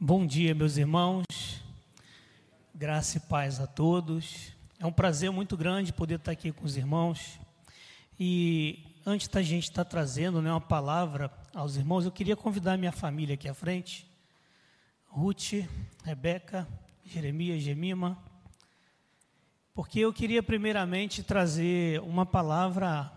Bom 0.00 0.24
dia, 0.24 0.54
meus 0.54 0.76
irmãos. 0.76 1.24
Graça 2.72 3.16
e 3.16 3.20
paz 3.20 3.58
a 3.58 3.66
todos. 3.66 4.52
É 4.78 4.86
um 4.86 4.92
prazer 4.92 5.28
muito 5.32 5.56
grande 5.56 5.92
poder 5.92 6.20
estar 6.20 6.30
aqui 6.30 6.52
com 6.52 6.64
os 6.64 6.76
irmãos. 6.76 7.40
E 8.16 8.78
antes 9.04 9.26
da 9.26 9.42
gente 9.42 9.64
estar 9.64 9.84
trazendo 9.84 10.40
né, 10.40 10.52
uma 10.52 10.60
palavra 10.60 11.28
aos 11.52 11.74
irmãos, 11.74 12.04
eu 12.04 12.12
queria 12.12 12.36
convidar 12.36 12.78
minha 12.78 12.92
família 12.92 13.34
aqui 13.34 13.48
à 13.48 13.54
frente. 13.54 14.08
Ruth, 15.08 15.66
Rebeca, 16.04 16.64
Jeremias, 17.04 17.60
Gemima. 17.60 18.16
Porque 19.74 19.98
eu 19.98 20.12
queria 20.12 20.44
primeiramente 20.44 21.24
trazer 21.24 22.00
uma 22.02 22.24
palavra 22.24 23.12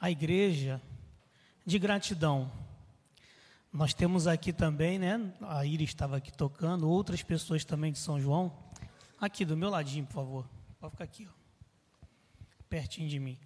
à 0.00 0.08
igreja 0.08 0.80
de 1.66 1.80
gratidão 1.80 2.48
nós 3.72 3.94
temos 3.94 4.26
aqui 4.26 4.52
também, 4.52 4.98
né? 4.98 5.32
A 5.40 5.64
Iris 5.64 5.90
estava 5.90 6.18
aqui 6.18 6.30
tocando, 6.30 6.90
outras 6.90 7.22
pessoas 7.22 7.64
também 7.64 7.90
de 7.90 7.98
São 7.98 8.20
João. 8.20 8.52
Aqui 9.18 9.46
do 9.46 9.56
meu 9.56 9.70
ladinho, 9.70 10.04
por 10.04 10.12
favor. 10.12 10.50
Pode 10.78 10.90
ficar 10.90 11.04
aqui, 11.04 11.26
ó. 11.26 12.06
Pertinho 12.68 13.08
de 13.08 13.18
mim. 13.18 13.38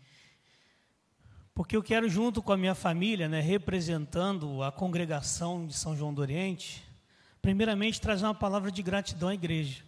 Porque 1.55 1.77
eu 1.77 1.83
quero, 1.83 2.09
junto 2.09 2.43
com 2.43 2.53
a 2.53 2.57
minha 2.57 2.75
família, 2.75 3.29
né, 3.29 3.41
representando 3.41 4.63
a 4.65 4.73
congregação 4.73 5.65
de 5.65 5.75
São 5.75 5.97
João 5.97 6.13
do 6.13 6.21
Oriente, 6.21 6.83
primeiramente 7.41 8.01
trazer 8.01 8.25
uma 8.25 8.35
palavra 8.35 8.73
de 8.73 8.83
gratidão 8.83 9.29
à 9.29 9.35
igreja. 9.35 9.85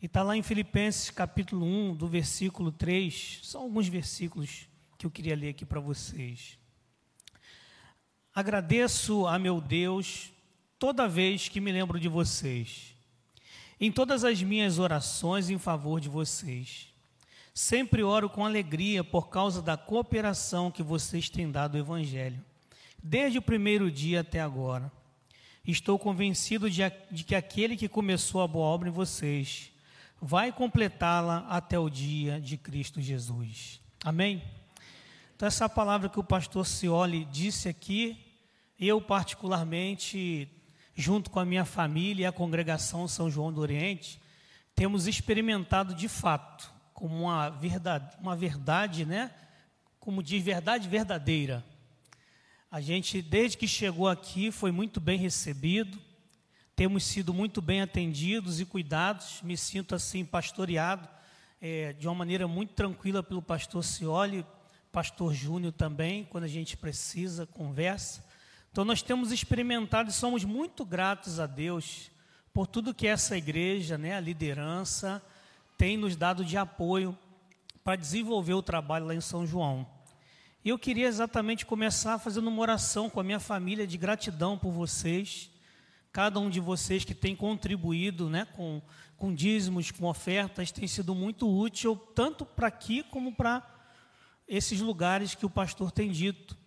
E 0.00 0.06
está 0.06 0.22
lá 0.22 0.36
em 0.36 0.42
Filipenses 0.42 1.10
capítulo 1.10 1.66
1, 1.66 1.96
do 1.96 2.06
versículo 2.06 2.70
3, 2.70 3.40
são 3.42 3.62
alguns 3.62 3.88
versículos 3.88 4.68
que 4.96 5.04
eu 5.04 5.10
queria 5.10 5.34
ler 5.34 5.48
aqui 5.48 5.64
para 5.64 5.80
vocês. 5.80 6.58
Agradeço 8.34 9.28
a 9.28 9.38
meu 9.38 9.60
Deus 9.60 10.32
toda 10.76 11.06
vez 11.06 11.48
que 11.48 11.60
me 11.60 11.70
lembro 11.70 12.00
de 12.00 12.08
vocês, 12.08 12.92
em 13.80 13.92
todas 13.92 14.24
as 14.24 14.42
minhas 14.42 14.80
orações 14.80 15.50
em 15.50 15.58
favor 15.58 16.00
de 16.00 16.08
vocês. 16.08 16.88
Sempre 17.54 18.02
oro 18.02 18.28
com 18.28 18.44
alegria 18.44 19.04
por 19.04 19.28
causa 19.28 19.62
da 19.62 19.76
cooperação 19.76 20.68
que 20.68 20.82
vocês 20.82 21.28
têm 21.30 21.48
dado 21.48 21.76
ao 21.76 21.84
Evangelho, 21.84 22.44
desde 23.00 23.38
o 23.38 23.42
primeiro 23.42 23.88
dia 23.88 24.22
até 24.22 24.40
agora. 24.40 24.90
Estou 25.64 25.96
convencido 25.96 26.68
de, 26.68 26.82
de 27.12 27.22
que 27.22 27.36
aquele 27.36 27.76
que 27.76 27.88
começou 27.88 28.42
a 28.42 28.48
boa 28.48 28.66
obra 28.66 28.88
em 28.88 28.92
vocês 28.92 29.70
vai 30.20 30.50
completá-la 30.50 31.46
até 31.48 31.78
o 31.78 31.88
dia 31.88 32.40
de 32.40 32.56
Cristo 32.56 33.00
Jesus. 33.00 33.80
Amém? 34.04 34.42
Então, 35.36 35.46
essa 35.46 35.68
palavra 35.68 36.08
que 36.08 36.18
o 36.18 36.24
pastor 36.24 36.66
Cioli 36.66 37.24
disse 37.26 37.68
aqui 37.68 38.23
eu, 38.78 39.00
particularmente, 39.00 40.48
junto 40.94 41.30
com 41.30 41.40
a 41.40 41.44
minha 41.44 41.64
família 41.64 42.24
e 42.24 42.26
a 42.26 42.32
congregação 42.32 43.06
São 43.08 43.30
João 43.30 43.52
do 43.52 43.60
Oriente, 43.60 44.20
temos 44.74 45.06
experimentado 45.06 45.94
de 45.94 46.08
fato, 46.08 46.72
como 46.92 47.22
uma 47.22 47.48
verdade, 47.50 48.16
uma 48.20 48.36
verdade, 48.36 49.04
né? 49.04 49.30
Como 50.00 50.22
diz, 50.22 50.42
verdade 50.42 50.88
verdadeira. 50.88 51.64
A 52.70 52.80
gente, 52.80 53.22
desde 53.22 53.56
que 53.56 53.68
chegou 53.68 54.08
aqui, 54.08 54.50
foi 54.50 54.72
muito 54.72 55.00
bem 55.00 55.16
recebido, 55.16 55.96
temos 56.74 57.04
sido 57.04 57.32
muito 57.32 57.62
bem 57.62 57.80
atendidos 57.80 58.58
e 58.58 58.64
cuidados. 58.64 59.40
Me 59.42 59.56
sinto 59.56 59.94
assim, 59.94 60.24
pastoreado 60.24 61.08
é, 61.60 61.92
de 61.92 62.08
uma 62.08 62.14
maneira 62.16 62.48
muito 62.48 62.74
tranquila 62.74 63.22
pelo 63.22 63.40
pastor 63.40 63.84
Cioli, 63.84 64.44
pastor 64.90 65.32
Júnior 65.32 65.72
também, 65.72 66.24
quando 66.24 66.44
a 66.44 66.48
gente 66.48 66.76
precisa, 66.76 67.46
conversa. 67.46 68.24
Então 68.74 68.84
nós 68.84 69.02
temos 69.02 69.30
experimentado 69.30 70.10
e 70.10 70.12
somos 70.12 70.44
muito 70.44 70.84
gratos 70.84 71.38
a 71.38 71.46
Deus 71.46 72.10
por 72.52 72.66
tudo 72.66 72.92
que 72.92 73.06
essa 73.06 73.36
igreja, 73.36 73.96
né, 73.96 74.16
a 74.16 74.20
liderança, 74.20 75.22
tem 75.78 75.96
nos 75.96 76.16
dado 76.16 76.44
de 76.44 76.56
apoio 76.56 77.16
para 77.84 77.94
desenvolver 77.94 78.54
o 78.54 78.62
trabalho 78.62 79.06
lá 79.06 79.14
em 79.14 79.20
São 79.20 79.46
João. 79.46 79.86
E 80.64 80.70
eu 80.70 80.76
queria 80.76 81.06
exatamente 81.06 81.64
começar 81.64 82.18
fazendo 82.18 82.48
uma 82.48 82.60
oração 82.60 83.08
com 83.08 83.20
a 83.20 83.22
minha 83.22 83.38
família 83.38 83.86
de 83.86 83.96
gratidão 83.96 84.58
por 84.58 84.72
vocês, 84.72 85.52
cada 86.10 86.40
um 86.40 86.50
de 86.50 86.58
vocês 86.58 87.04
que 87.04 87.14
tem 87.14 87.36
contribuído 87.36 88.28
né, 88.28 88.44
com, 88.56 88.82
com 89.16 89.32
dízimos, 89.32 89.92
com 89.92 90.06
ofertas, 90.06 90.72
tem 90.72 90.88
sido 90.88 91.14
muito 91.14 91.48
útil, 91.48 91.94
tanto 92.12 92.44
para 92.44 92.66
aqui 92.66 93.04
como 93.04 93.32
para 93.32 93.64
esses 94.48 94.80
lugares 94.80 95.36
que 95.36 95.46
o 95.46 95.50
pastor 95.50 95.92
tem 95.92 96.10
dito. 96.10 96.63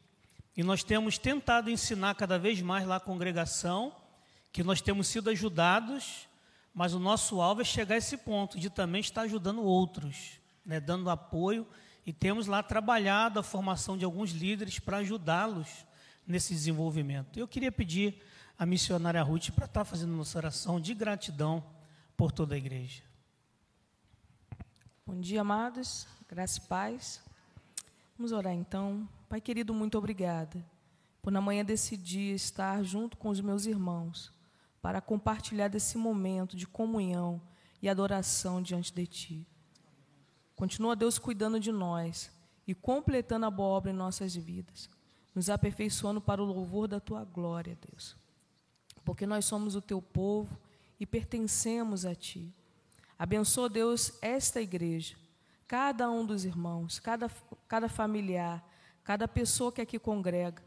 E 0.58 0.64
nós 0.64 0.84
temos 0.84 1.20
tentado 1.20 1.70
ensinar 1.70 2.16
cada 2.16 2.40
vez 2.40 2.60
mais 2.64 2.88
lá 2.88 2.96
a 2.96 3.00
congregação, 3.00 3.96
que 4.52 4.64
nós 4.64 4.82
temos 4.82 5.08
sido 5.08 5.30
ajudados, 5.30 6.28
mas 6.74 6.96
o 6.96 7.00
nosso 7.00 7.40
alvo 7.40 7.62
é 7.62 7.64
chegar 7.64 7.94
a 7.94 8.00
esse 8.00 8.18
ponto 8.18 8.60
de 8.60 8.68
também 8.68 9.00
estar 9.00 9.22
ajudando 9.22 9.62
outros, 9.62 10.40
né, 10.66 10.80
dando 10.80 11.12
apoio. 11.12 11.68
E 12.04 12.12
temos 12.12 12.48
lá 12.48 12.64
trabalhado 12.64 13.40
a 13.40 13.44
formação 13.44 13.96
de 13.96 14.04
alguns 14.04 14.32
líderes 14.32 14.80
para 14.80 14.98
ajudá-los 14.98 15.86
nesse 16.26 16.56
desenvolvimento. 16.56 17.38
Eu 17.38 17.48
queria 17.48 17.72
pedir 17.72 18.24
a 18.58 18.66
missionária 18.66 19.22
Ruth 19.22 19.52
para 19.52 19.66
estar 19.66 19.86
fazendo 19.86 20.14
nossa 20.14 20.40
oração 20.40 20.82
de 20.82 20.96
gratidão 20.96 21.64
por 22.16 22.32
toda 22.32 22.56
a 22.56 22.58
igreja. 22.58 23.04
Bom 25.06 25.20
dia, 25.20 25.42
amados. 25.42 26.08
Graça 26.28 26.60
e 26.60 26.62
paz. 26.68 27.22
Vamos 28.18 28.32
orar 28.32 28.54
então. 28.54 29.08
Pai 29.30 29.42
querido, 29.42 29.74
muito 29.74 29.98
obrigada 29.98 30.66
por 31.22 31.32
na 31.32 31.42
manhã 31.42 31.66
desse 31.66 31.98
dia 31.98 32.34
estar 32.34 32.82
junto 32.82 33.18
com 33.18 33.28
os 33.28 33.42
meus 33.42 33.66
irmãos 33.66 34.32
para 34.82 35.02
compartilhar 35.02 35.68
desse 35.68 35.98
momento 35.98 36.56
de 36.56 36.66
comunhão 36.66 37.42
e 37.82 37.90
adoração 37.90 38.62
diante 38.62 38.94
de 38.94 39.06
Ti. 39.06 39.48
Continua, 40.56 40.96
Deus, 40.96 41.20
cuidando 41.20 41.60
de 41.60 41.74
nós 41.74 42.32
e 42.66 42.74
completando 42.74 43.46
a 43.46 43.52
boa 43.52 43.68
obra 43.68 43.92
em 43.92 43.94
nossas 43.94 44.34
vidas, 44.34 44.90
nos 45.36 45.50
aperfeiçoando 45.50 46.22
para 46.22 46.42
o 46.42 46.46
louvor 46.46 46.88
da 46.88 47.02
Tua 47.02 47.26
glória, 47.26 47.78
Deus. 47.92 48.16
Porque 49.04 49.26
nós 49.26 49.44
somos 49.44 49.76
o 49.76 49.82
Teu 49.82 50.02
povo 50.02 50.58
e 50.98 51.06
pertencemos 51.06 52.06
a 52.06 52.16
Ti. 52.16 52.50
Abençoa, 53.20 53.68
Deus, 53.68 54.14
esta 54.22 54.62
igreja, 54.62 55.18
cada 55.68 56.10
um 56.10 56.26
dos 56.26 56.46
irmãos, 56.46 56.98
cada, 56.98 57.30
cada 57.68 57.90
familiar, 57.90 58.64
cada 59.08 59.26
pessoa 59.26 59.72
que 59.72 59.80
aqui 59.80 59.98
congrega, 59.98 60.62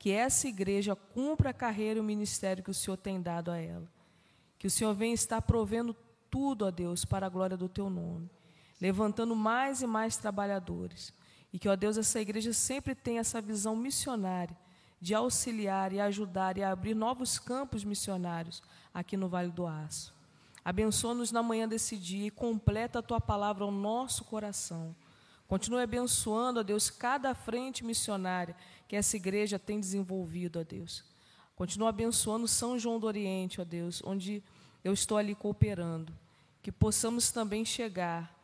que 0.00 0.10
essa 0.10 0.48
igreja 0.48 0.96
cumpra 0.96 1.50
a 1.50 1.54
carreira 1.54 1.98
e 1.98 2.00
o 2.00 2.04
ministério 2.04 2.60
que 2.60 2.72
o 2.72 2.74
Senhor 2.74 2.96
tem 2.96 3.22
dado 3.22 3.52
a 3.52 3.56
ela. 3.56 3.88
Que 4.58 4.66
o 4.66 4.70
Senhor 4.70 4.92
venha 4.94 5.14
estar 5.14 5.40
provendo 5.42 5.94
tudo 6.28 6.66
a 6.66 6.72
Deus 6.72 7.04
para 7.04 7.26
a 7.26 7.28
glória 7.28 7.56
do 7.56 7.68
teu 7.68 7.88
nome, 7.88 8.28
levantando 8.80 9.36
mais 9.36 9.80
e 9.80 9.86
mais 9.86 10.16
trabalhadores. 10.16 11.14
E 11.52 11.58
que, 11.60 11.68
ó 11.68 11.76
Deus, 11.76 11.96
essa 11.96 12.20
igreja 12.20 12.52
sempre 12.52 12.96
tenha 12.96 13.20
essa 13.20 13.40
visão 13.40 13.76
missionária 13.76 14.56
de 15.00 15.14
auxiliar 15.14 15.92
e 15.92 16.00
ajudar 16.00 16.58
e 16.58 16.64
abrir 16.64 16.96
novos 16.96 17.38
campos 17.38 17.84
missionários 17.84 18.60
aqui 18.92 19.16
no 19.16 19.28
Vale 19.28 19.52
do 19.52 19.68
Aço. 19.68 20.12
Abençoa-nos 20.64 21.30
na 21.30 21.44
manhã 21.44 21.68
desse 21.68 21.96
dia 21.96 22.26
e 22.26 22.30
completa 22.32 22.98
a 22.98 23.02
tua 23.02 23.20
palavra 23.20 23.62
ao 23.62 23.70
nosso 23.70 24.24
coração 24.24 24.96
Continue 25.46 25.82
abençoando, 25.82 26.60
ó 26.60 26.62
Deus, 26.62 26.90
cada 26.90 27.34
frente 27.34 27.84
missionária 27.84 28.56
que 28.88 28.96
essa 28.96 29.16
igreja 29.16 29.58
tem 29.58 29.78
desenvolvido, 29.78 30.58
ó 30.60 30.64
Deus. 30.64 31.04
Continue 31.54 31.88
abençoando 31.88 32.48
São 32.48 32.78
João 32.78 32.98
do 32.98 33.06
Oriente, 33.06 33.60
ó 33.60 33.64
Deus, 33.64 34.02
onde 34.04 34.42
eu 34.82 34.92
estou 34.92 35.18
ali 35.18 35.34
cooperando. 35.34 36.12
Que 36.62 36.72
possamos 36.72 37.30
também 37.30 37.64
chegar, 37.64 38.34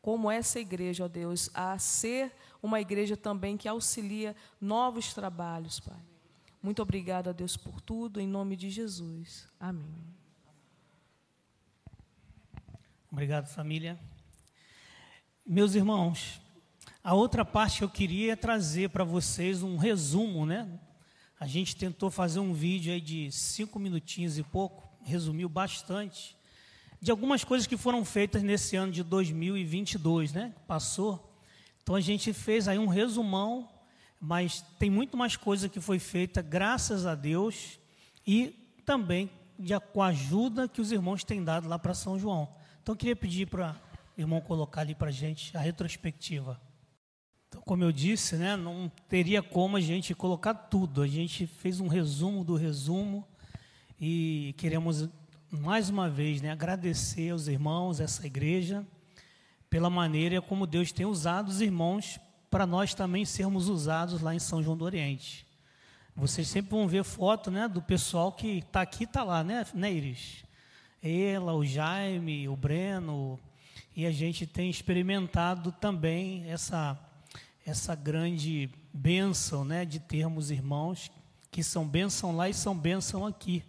como 0.00 0.30
essa 0.30 0.58
igreja, 0.58 1.04
ó 1.04 1.08
Deus, 1.08 1.50
a 1.54 1.78
ser 1.78 2.32
uma 2.62 2.80
igreja 2.80 3.16
também 3.16 3.56
que 3.56 3.68
auxilia 3.68 4.34
novos 4.60 5.12
trabalhos, 5.12 5.78
Pai. 5.78 6.00
Muito 6.62 6.82
obrigado 6.82 7.28
a 7.28 7.32
Deus 7.32 7.56
por 7.56 7.80
tudo, 7.80 8.20
em 8.20 8.26
nome 8.26 8.56
de 8.56 8.70
Jesus. 8.70 9.48
Amém. 9.60 10.04
Obrigado, 13.12 13.46
família. 13.46 13.98
Meus 15.48 15.76
irmãos, 15.76 16.40
a 17.04 17.14
outra 17.14 17.44
parte 17.44 17.78
que 17.78 17.84
eu 17.84 17.88
queria 17.88 18.32
é 18.32 18.36
trazer 18.36 18.90
para 18.90 19.04
vocês 19.04 19.62
um 19.62 19.76
resumo, 19.76 20.44
né? 20.44 20.68
A 21.38 21.46
gente 21.46 21.76
tentou 21.76 22.10
fazer 22.10 22.40
um 22.40 22.52
vídeo 22.52 22.92
aí 22.92 23.00
de 23.00 23.30
cinco 23.30 23.78
minutinhos 23.78 24.36
e 24.38 24.42
pouco, 24.42 24.82
resumiu 25.04 25.48
bastante, 25.48 26.36
de 27.00 27.12
algumas 27.12 27.44
coisas 27.44 27.64
que 27.64 27.76
foram 27.76 28.04
feitas 28.04 28.42
nesse 28.42 28.74
ano 28.74 28.90
de 28.90 29.04
2022, 29.04 30.32
né? 30.32 30.52
Passou. 30.66 31.32
Então 31.80 31.94
a 31.94 32.00
gente 32.00 32.32
fez 32.32 32.66
aí 32.66 32.80
um 32.80 32.88
resumão, 32.88 33.68
mas 34.20 34.64
tem 34.80 34.90
muito 34.90 35.16
mais 35.16 35.36
coisa 35.36 35.68
que 35.68 35.80
foi 35.80 36.00
feita, 36.00 36.42
graças 36.42 37.06
a 37.06 37.14
Deus, 37.14 37.78
e 38.26 38.48
também 38.84 39.30
de, 39.56 39.78
com 39.78 40.02
a 40.02 40.08
ajuda 40.08 40.66
que 40.66 40.80
os 40.80 40.90
irmãos 40.90 41.22
têm 41.22 41.44
dado 41.44 41.68
lá 41.68 41.78
para 41.78 41.94
São 41.94 42.18
João. 42.18 42.48
Então 42.82 42.94
eu 42.94 42.96
queria 42.96 43.14
pedir 43.14 43.46
para 43.46 43.76
irmão 44.16 44.40
colocar 44.40 44.80
ali 44.80 44.94
para 44.94 45.10
gente 45.10 45.56
a 45.56 45.60
retrospectiva. 45.60 46.60
Então, 47.48 47.60
como 47.62 47.84
eu 47.84 47.92
disse, 47.92 48.36
né, 48.36 48.56
não 48.56 48.90
teria 49.08 49.42
como 49.42 49.76
a 49.76 49.80
gente 49.80 50.14
colocar 50.14 50.54
tudo. 50.54 51.02
A 51.02 51.06
gente 51.06 51.46
fez 51.46 51.80
um 51.80 51.88
resumo 51.88 52.44
do 52.44 52.56
resumo 52.56 53.26
e 54.00 54.54
queremos 54.58 55.08
mais 55.50 55.88
uma 55.88 56.08
vez 56.08 56.40
né, 56.40 56.50
agradecer 56.50 57.30
aos 57.30 57.46
irmãos, 57.46 58.00
essa 58.00 58.26
igreja, 58.26 58.86
pela 59.70 59.88
maneira 59.88 60.42
como 60.42 60.66
Deus 60.66 60.92
tem 60.92 61.06
usado 61.06 61.48
os 61.48 61.60
irmãos 61.60 62.18
para 62.50 62.66
nós 62.66 62.94
também 62.94 63.24
sermos 63.24 63.68
usados 63.68 64.20
lá 64.20 64.34
em 64.34 64.38
São 64.38 64.62
João 64.62 64.76
do 64.76 64.84
Oriente. 64.84 65.46
Vocês 66.14 66.48
sempre 66.48 66.70
vão 66.70 66.88
ver 66.88 67.04
foto 67.04 67.50
né, 67.50 67.68
do 67.68 67.82
pessoal 67.82 68.32
que 68.32 68.58
está 68.58 68.80
aqui 68.80 69.04
está 69.04 69.22
lá, 69.22 69.44
né, 69.44 69.66
né, 69.74 69.92
Iris? 69.92 70.44
Ela, 71.02 71.54
o 71.54 71.64
Jaime, 71.64 72.48
o 72.48 72.56
Breno, 72.56 73.38
e 73.96 74.04
a 74.04 74.12
gente 74.12 74.46
tem 74.46 74.68
experimentado 74.68 75.72
também 75.72 76.44
essa, 76.50 76.98
essa 77.64 77.94
grande 77.94 78.68
bênção 78.92 79.64
né, 79.64 79.86
de 79.86 79.98
termos 79.98 80.50
irmãos 80.50 81.10
que 81.50 81.64
são 81.64 81.88
bênção 81.88 82.36
lá 82.36 82.46
e 82.46 82.52
são 82.52 82.76
bênção 82.76 83.24
aqui. 83.24 83.64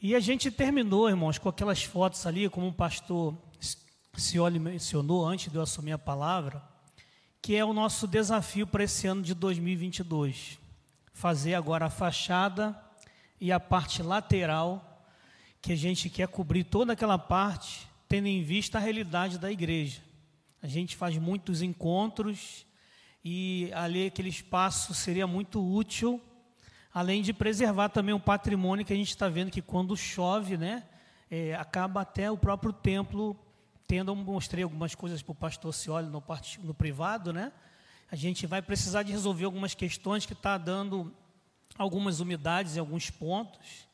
E 0.00 0.14
a 0.14 0.20
gente 0.20 0.50
terminou, 0.50 1.10
irmãos, 1.10 1.36
com 1.36 1.50
aquelas 1.50 1.82
fotos 1.82 2.24
ali, 2.26 2.48
como 2.48 2.68
o 2.68 2.72
pastor 2.72 3.36
Cioli 4.16 4.58
mencionou 4.58 5.26
antes 5.26 5.52
de 5.52 5.58
eu 5.58 5.62
assumir 5.62 5.92
a 5.92 5.98
palavra, 5.98 6.62
que 7.42 7.54
é 7.54 7.62
o 7.62 7.74
nosso 7.74 8.06
desafio 8.06 8.66
para 8.66 8.84
esse 8.84 9.06
ano 9.06 9.20
de 9.20 9.34
2022. 9.34 10.58
Fazer 11.12 11.54
agora 11.54 11.84
a 11.84 11.90
fachada 11.90 12.74
e 13.38 13.52
a 13.52 13.60
parte 13.60 14.02
lateral, 14.02 15.04
que 15.60 15.72
a 15.72 15.76
gente 15.76 16.08
quer 16.08 16.28
cobrir 16.28 16.64
toda 16.64 16.94
aquela 16.94 17.18
parte, 17.18 17.86
tendo 18.08 18.26
em 18.26 18.42
vista 18.42 18.78
a 18.78 18.80
realidade 18.80 19.38
da 19.38 19.50
igreja. 19.50 20.00
A 20.62 20.66
gente 20.66 20.96
faz 20.96 21.16
muitos 21.18 21.62
encontros 21.62 22.66
e 23.24 23.70
ali 23.74 24.06
aquele 24.06 24.28
espaço 24.28 24.94
seria 24.94 25.26
muito 25.26 25.60
útil 25.60 26.20
além 26.96 27.20
de 27.20 27.30
preservar 27.30 27.90
também 27.90 28.14
o 28.14 28.18
patrimônio 28.18 28.82
que 28.82 28.90
a 28.90 28.96
gente 28.96 29.10
está 29.10 29.28
vendo 29.28 29.50
que 29.50 29.60
quando 29.60 29.94
chove, 29.94 30.56
né, 30.56 30.82
é, 31.30 31.54
acaba 31.54 32.00
até 32.00 32.30
o 32.30 32.38
próprio 32.38 32.72
templo 32.72 33.36
tendo, 33.86 34.16
mostrei 34.16 34.64
algumas 34.64 34.94
coisas 34.94 35.20
para 35.20 35.32
o 35.32 35.34
pastor 35.34 35.74
Cioli 35.74 36.08
no, 36.08 36.24
no 36.62 36.72
privado, 36.72 37.34
né, 37.34 37.52
a 38.10 38.16
gente 38.16 38.46
vai 38.46 38.62
precisar 38.62 39.02
de 39.02 39.12
resolver 39.12 39.44
algumas 39.44 39.74
questões 39.74 40.24
que 40.24 40.32
está 40.32 40.56
dando 40.56 41.12
algumas 41.76 42.18
umidades 42.20 42.76
em 42.76 42.80
alguns 42.80 43.10
pontos, 43.10 43.86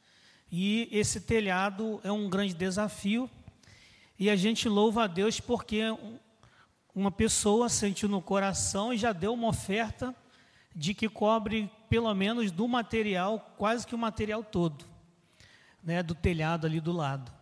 e 0.49 0.89
esse 0.93 1.23
telhado 1.23 2.01
é 2.05 2.13
um 2.13 2.31
grande 2.31 2.55
desafio, 2.55 3.29
e 4.19 4.31
a 4.31 4.37
gente 4.37 4.69
louva 4.69 5.05
a 5.05 5.07
Deus 5.07 5.41
porque 5.41 5.83
uma 6.95 7.11
pessoa 7.11 7.69
sentiu 7.69 8.09
no 8.09 8.21
coração 8.21 8.93
e 8.93 8.99
já 8.99 9.13
deu 9.13 9.33
uma 9.33 9.49
oferta 9.49 10.15
de 10.75 10.95
que 10.95 11.09
cobre 11.09 11.71
pelo 11.89 12.13
menos 12.15 12.51
do 12.51 12.67
material, 12.67 13.55
quase 13.59 13.87
que 13.87 13.95
o 13.95 13.99
material 13.99 14.43
todo, 14.43 14.85
né, 15.83 16.03
do 16.03 16.15
telhado 16.15 16.67
ali 16.67 16.81
do 16.81 16.93
lado. 16.93 17.33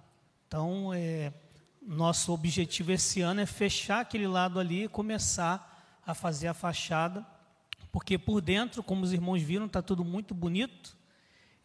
Então, 0.46 0.92
é, 0.92 1.32
nosso 1.80 2.32
objetivo 2.32 2.92
esse 2.92 3.20
ano 3.20 3.40
é 3.40 3.46
fechar 3.46 4.00
aquele 4.00 4.26
lado 4.26 4.58
ali 4.58 4.84
e 4.84 4.88
começar 4.88 6.00
a 6.04 6.14
fazer 6.14 6.48
a 6.48 6.54
fachada, 6.54 7.24
porque 7.92 8.18
por 8.18 8.40
dentro, 8.40 8.82
como 8.82 9.02
os 9.02 9.12
irmãos 9.12 9.42
viram, 9.42 9.66
está 9.66 9.82
tudo 9.82 10.04
muito 10.04 10.34
bonito. 10.34 10.96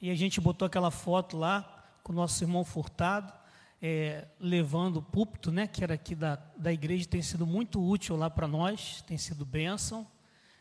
E 0.02 0.10
a 0.10 0.16
gente 0.16 0.42
botou 0.42 0.66
aquela 0.66 0.92
foto 0.92 1.38
lá 1.38 1.84
com 2.04 2.12
o 2.12 2.16
nosso 2.16 2.44
irmão 2.44 2.64
Furtado, 2.64 3.34
é, 3.82 4.28
levando 4.40 4.98
o 4.98 5.02
púlpito, 5.02 5.52
né, 5.52 5.68
que 5.68 5.84
era 5.84 5.94
aqui 5.94 6.16
da, 6.16 6.40
da 6.58 6.72
igreja, 6.72 7.08
tem 7.08 7.22
sido 7.22 7.46
muito 7.46 7.82
útil 7.84 8.16
lá 8.16 8.30
para 8.30 8.48
nós, 8.48 9.02
tem 9.08 9.18
sido 9.18 9.46
bênção. 9.46 10.08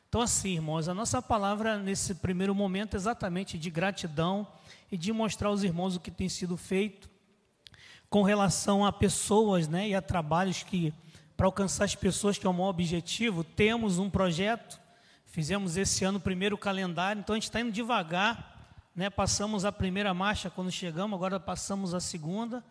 Então, 0.08 0.20
assim, 0.20 0.54
irmãos, 0.54 0.88
a 0.88 0.94
nossa 0.94 1.20
palavra 1.20 1.78
nesse 1.78 2.14
primeiro 2.14 2.54
momento 2.54 2.94
é 2.94 2.96
exatamente 2.96 3.58
de 3.58 3.70
gratidão 3.70 4.46
e 4.90 4.96
de 4.96 5.12
mostrar 5.12 5.48
aos 5.48 5.62
irmãos 5.62 5.96
o 5.96 6.00
que 6.00 6.10
tem 6.10 6.28
sido 6.28 6.56
feito 6.56 7.10
com 8.14 8.22
relação 8.22 8.86
a 8.86 8.92
pessoas 8.92 9.66
né, 9.66 9.88
e 9.88 9.94
a 9.94 10.00
trabalhos 10.00 10.62
que, 10.62 10.94
para 11.36 11.46
alcançar 11.46 11.84
as 11.84 11.96
pessoas, 11.96 12.38
que 12.38 12.46
é 12.46 12.48
o 12.48 12.52
maior 12.52 12.68
objetivo, 12.68 13.42
temos 13.42 13.98
um 13.98 14.08
projeto, 14.08 14.80
fizemos 15.26 15.76
esse 15.76 16.04
ano 16.04 16.18
o 16.18 16.20
primeiro 16.20 16.56
calendário, 16.56 17.18
então 17.18 17.34
a 17.34 17.36
gente 17.36 17.48
está 17.48 17.60
indo 17.60 17.72
devagar, 17.72 18.68
né, 18.94 19.10
passamos 19.10 19.64
a 19.64 19.72
primeira 19.72 20.14
marcha 20.14 20.48
quando 20.48 20.70
chegamos, 20.70 21.16
agora 21.16 21.40
passamos 21.40 21.92
a 21.92 21.98
segunda, 21.98 22.62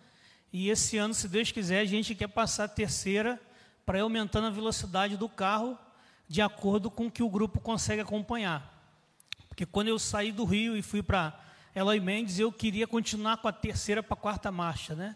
e 0.54 0.70
esse 0.70 1.00
ano, 1.00 1.16
se 1.16 1.28
Deus 1.28 1.52
quiser, 1.52 1.80
a 1.80 1.86
gente 1.86 2.14
quer 2.14 2.28
passar 2.28 2.66
a 2.66 2.68
terceira 2.68 3.42
para 3.84 3.98
ir 3.98 4.02
aumentando 4.02 4.46
a 4.46 4.52
velocidade 4.52 5.18
do 5.18 5.28
carro 5.28 5.76
de 6.30 6.44
acordo 6.44 6.92
com 6.92 7.08
o 7.08 7.12
que 7.12 7.24
o 7.24 7.30
grupo 7.30 7.60
consegue 7.60 8.02
acompanhar. 8.02 8.72
Porque 9.50 9.66
quando 9.66 9.88
eu 9.88 9.98
saí 9.98 10.32
do 10.32 10.46
Rio 10.46 10.78
e 10.78 10.84
fui 10.84 11.02
para 11.02 11.40
Eloy 11.74 12.00
Mendes, 12.00 12.38
eu 12.38 12.52
queria 12.52 12.86
continuar 12.86 13.38
com 13.38 13.48
a 13.48 13.52
terceira 13.52 14.04
para 14.04 14.14
a 14.14 14.18
quarta 14.18 14.52
marcha, 14.52 14.96
né? 14.96 15.16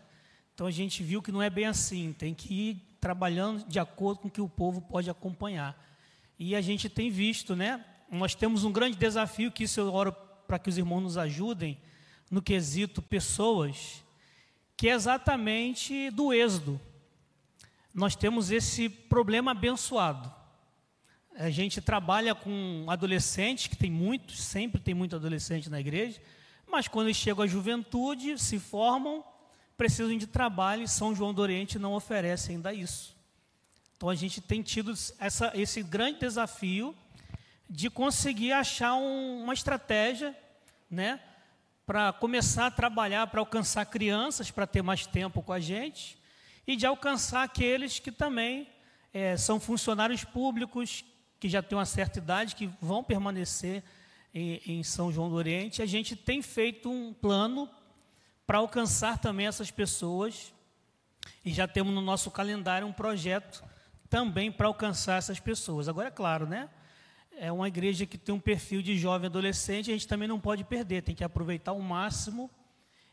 Então 0.55 0.65
a 0.65 0.71
gente 0.71 1.03
viu 1.03 1.21
que 1.21 1.31
não 1.31 1.41
é 1.41 1.51
bem 1.51 1.67
assim, 1.67 2.13
tem 2.13 2.33
que 2.33 2.51
ir 2.51 2.97
trabalhando 2.99 3.63
de 3.67 3.77
acordo 3.77 4.21
com 4.21 4.27
o 4.27 4.31
que 4.31 4.41
o 4.41 4.49
povo 4.49 4.81
pode 4.81 5.07
acompanhar. 5.07 5.79
E 6.39 6.55
a 6.55 6.61
gente 6.61 6.89
tem 6.89 7.11
visto, 7.11 7.55
né? 7.55 7.85
Nós 8.11 8.33
temos 8.33 8.63
um 8.63 8.71
grande 8.71 8.97
desafio 8.97 9.51
que 9.51 9.65
isso 9.65 9.79
eu 9.79 9.93
oro 9.93 10.11
para 10.47 10.57
que 10.57 10.67
os 10.67 10.79
irmãos 10.79 11.01
nos 11.01 11.15
ajudem 11.15 11.77
no 12.31 12.41
quesito 12.41 13.03
pessoas, 13.03 14.03
que 14.77 14.87
é 14.87 14.93
exatamente 14.93 16.09
do 16.11 16.31
êxodo. 16.31 16.79
Nós 17.93 18.15
temos 18.15 18.51
esse 18.51 18.87
problema 18.87 19.51
abençoado 19.51 20.37
a 21.37 21.51
gente 21.51 21.79
trabalha 21.79 22.33
com 22.33 22.85
adolescentes, 22.87 23.67
que 23.67 23.77
tem 23.77 23.91
muitos, 23.91 24.39
sempre 24.39 24.81
tem 24.81 24.95
muito 24.95 25.15
adolescente 25.15 25.69
na 25.69 25.79
igreja, 25.79 26.19
mas 26.67 26.87
quando 26.87 27.07
eles 27.07 27.17
chegam 27.17 27.43
à 27.43 27.47
juventude, 27.47 28.39
se 28.39 28.57
formam, 28.57 29.23
precisam 29.77 30.17
de 30.17 30.25
trabalho 30.25 30.83
e 30.83 30.87
São 30.87 31.15
João 31.15 31.33
do 31.33 31.41
Oriente 31.41 31.77
não 31.77 31.93
oferece 31.93 32.51
ainda 32.51 32.73
isso. 32.73 33.15
Então 33.95 34.09
a 34.09 34.15
gente 34.15 34.41
tem 34.41 34.63
tido 34.63 34.91
essa, 35.19 35.51
esse 35.53 35.83
grande 35.83 36.19
desafio 36.19 36.95
de 37.69 37.89
conseguir 37.89 38.51
achar 38.51 38.95
um, 38.95 39.43
uma 39.43 39.53
estratégia, 39.53 40.35
né, 40.89 41.19
para 41.87 42.11
começar 42.11 42.65
a 42.65 42.71
trabalhar 42.71 43.27
para 43.27 43.39
alcançar 43.39 43.85
crianças, 43.85 44.51
para 44.51 44.67
ter 44.67 44.81
mais 44.81 45.07
tempo 45.07 45.41
com 45.41 45.53
a 45.53 45.59
gente, 45.59 46.19
e 46.67 46.75
de 46.75 46.85
alcançar 46.85 47.43
aqueles 47.43 47.97
que 47.97 48.11
também 48.11 48.67
é, 49.13 49.37
são 49.37 49.57
funcionários 49.57 50.25
públicos, 50.25 51.05
que 51.39 51.47
já 51.47 51.63
têm 51.63 51.77
uma 51.77 51.85
certa 51.85 52.19
idade, 52.19 52.57
que 52.57 52.69
vão 52.81 53.01
permanecer 53.01 53.85
em, 54.33 54.61
em 54.67 54.83
São 54.83 55.13
João 55.13 55.29
do 55.29 55.35
Oriente. 55.35 55.81
A 55.81 55.85
gente 55.85 56.13
tem 56.13 56.41
feito 56.41 56.91
um 56.91 57.13
plano 57.13 57.69
para 58.45 58.57
alcançar 58.57 59.17
também 59.17 59.47
essas 59.47 59.71
pessoas 59.71 60.53
e 61.45 61.53
já 61.53 61.69
temos 61.69 61.95
no 61.95 62.01
nosso 62.01 62.29
calendário 62.29 62.85
um 62.85 62.91
projeto 62.91 63.63
também 64.09 64.51
para 64.51 64.67
alcançar 64.67 65.19
essas 65.19 65.39
pessoas. 65.39 65.87
Agora, 65.87 66.09
é 66.09 66.11
claro, 66.11 66.45
né? 66.45 66.69
É 67.39 67.51
uma 67.51 67.67
igreja 67.67 68.03
que 68.07 68.17
tem 68.17 68.33
um 68.33 68.39
perfil 68.39 68.81
de 68.81 68.97
jovem 68.97 69.27
adolescente, 69.27 69.91
a 69.91 69.93
gente 69.93 70.07
também 70.07 70.27
não 70.27 70.39
pode 70.39 70.63
perder, 70.63 71.03
tem 71.03 71.13
que 71.13 71.23
aproveitar 71.23 71.71
o 71.71 71.79
máximo. 71.79 72.49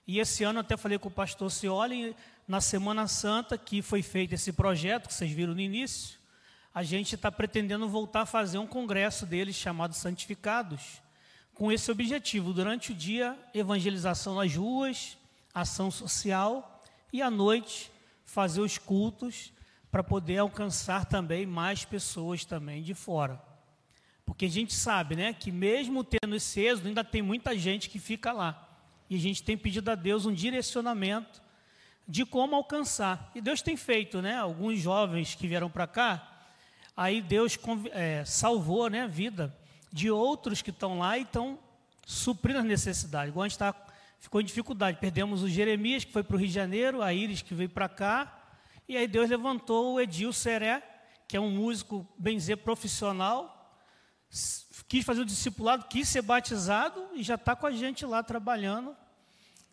E 0.07 0.19
esse 0.19 0.43
ano 0.45 0.61
até 0.61 0.78
falei 0.78 0.99
com 0.99 1.09
o 1.09 1.12
pastor 1.12 1.50
Cioli, 1.50 2.16
na 2.49 2.59
Semana 2.59 3.07
Santa, 3.07 3.59
que 3.59 3.83
foi 3.83 4.00
feito 4.00 4.35
esse 4.35 4.50
projeto, 4.50 5.09
que 5.09 5.14
vocês 5.14 5.31
viram 5.31 5.52
no 5.52 5.61
início, 5.61 6.19
a 6.75 6.83
gente 6.83 7.16
está 7.16 7.31
pretendendo 7.31 7.87
voltar 7.87 8.23
a 8.23 8.26
fazer 8.26 8.57
um 8.57 8.66
congresso 8.66 9.26
deles 9.26 9.57
chamado 9.57 9.95
Santificados, 9.95 11.02
com 11.52 11.71
esse 11.71 11.90
objetivo, 11.90 12.54
durante 12.54 12.93
o 12.93 12.95
dia, 12.95 13.38
evangelização 13.52 14.37
nas 14.37 14.57
ruas, 14.57 15.19
ação 15.52 15.90
social, 15.90 16.83
e 17.12 17.21
à 17.21 17.31
noite, 17.31 17.93
fazer 18.25 18.62
os 18.62 18.78
cultos 18.78 19.52
para 19.90 20.02
poder 20.02 20.38
alcançar 20.38 21.04
também 21.04 21.45
mais 21.45 21.85
pessoas 21.85 22.47
também 22.47 22.83
de 22.83 22.95
fora. 22.95 23.54
Porque 24.25 24.47
a 24.47 24.50
gente 24.50 24.73
sabe, 24.73 25.16
né, 25.16 25.33
que 25.33 25.52
mesmo 25.52 26.02
tendo 26.02 26.35
esse 26.35 26.61
êxodo, 26.61 26.88
ainda 26.88 27.04
tem 27.04 27.23
muita 27.23 27.57
gente 27.57 27.90
que 27.90 27.99
fica 27.99 28.33
lá. 28.33 28.69
E 29.09 29.16
a 29.16 29.19
gente 29.19 29.43
tem 29.43 29.57
pedido 29.57 29.90
a 29.90 29.95
Deus 29.95 30.25
um 30.25 30.33
direcionamento 30.33 31.43
de 32.09 32.25
como 32.25 32.57
alcançar. 32.57 33.31
E 33.35 33.40
Deus 33.40 33.61
tem 33.61 33.76
feito, 33.76 34.23
né? 34.23 34.37
Alguns 34.37 34.81
jovens 34.81 35.35
que 35.35 35.47
vieram 35.47 35.71
para 35.71 35.87
cá, 35.87 36.35
Aí 36.97 37.21
Deus 37.21 37.59
é, 37.90 38.25
salvou 38.25 38.88
né, 38.88 39.02
a 39.02 39.07
vida 39.09 39.54
de 39.93 40.11
outros 40.12 40.62
que 40.62 40.71
estão 40.71 41.00
lá 41.00 41.19
e 41.19 41.23
estão 41.23 41.59
suprindo 42.07 42.61
as 42.61 42.64
necessidades. 42.64 43.31
Igual 43.31 43.45
a 43.45 43.49
gente 43.49 43.59
tá, 43.59 43.75
ficou 44.21 44.40
em 44.40 44.45
dificuldade. 44.45 44.99
Perdemos 45.00 45.43
o 45.43 45.49
Jeremias, 45.49 46.04
que 46.04 46.12
foi 46.12 46.23
para 46.23 46.37
o 46.37 46.38
Rio 46.38 46.47
de 46.47 46.54
Janeiro, 46.54 47.02
a 47.02 47.12
Iris, 47.12 47.43
que 47.43 47.52
veio 47.52 47.69
para 47.69 47.88
cá. 47.88 48.43
E 48.88 48.97
aí 48.97 49.09
Deus 49.09 49.28
levantou 49.28 49.95
o 49.95 50.00
Edil 50.00 50.33
Seré, 50.33 50.83
que 51.26 51.37
é 51.37 51.40
um 51.40 51.50
músico, 51.50 52.07
bem 52.16 52.37
dizer, 52.37 52.59
profissional. 52.59 53.54
Quis 54.88 55.05
fazer 55.05 55.23
o 55.23 55.25
discipulado, 55.25 55.87
quis 55.88 56.09
ser 56.09 56.23
batizado 56.23 57.03
e 57.14 57.23
já 57.23 57.37
está 57.37 57.57
com 57.57 57.67
a 57.67 57.71
gente 57.71 58.05
lá 58.05 58.23
trabalhando. 58.23 58.95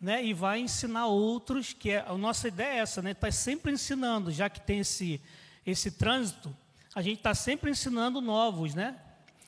Né, 0.00 0.24
e 0.24 0.34
vai 0.34 0.58
ensinar 0.58 1.06
outros, 1.06 1.72
que 1.72 1.90
é, 1.90 2.04
a 2.04 2.14
nossa 2.14 2.48
ideia 2.48 2.72
é 2.72 2.78
essa, 2.78 3.00
né? 3.00 3.12
Está 3.12 3.30
sempre 3.30 3.70
ensinando, 3.70 4.32
já 4.32 4.50
que 4.50 4.60
tem 4.60 4.80
esse, 4.80 5.20
esse 5.64 5.92
trânsito, 5.92 6.52
a 6.92 7.00
gente 7.00 7.18
está 7.18 7.32
sempre 7.36 7.70
ensinando 7.70 8.20
novos, 8.20 8.74
né? 8.74 8.96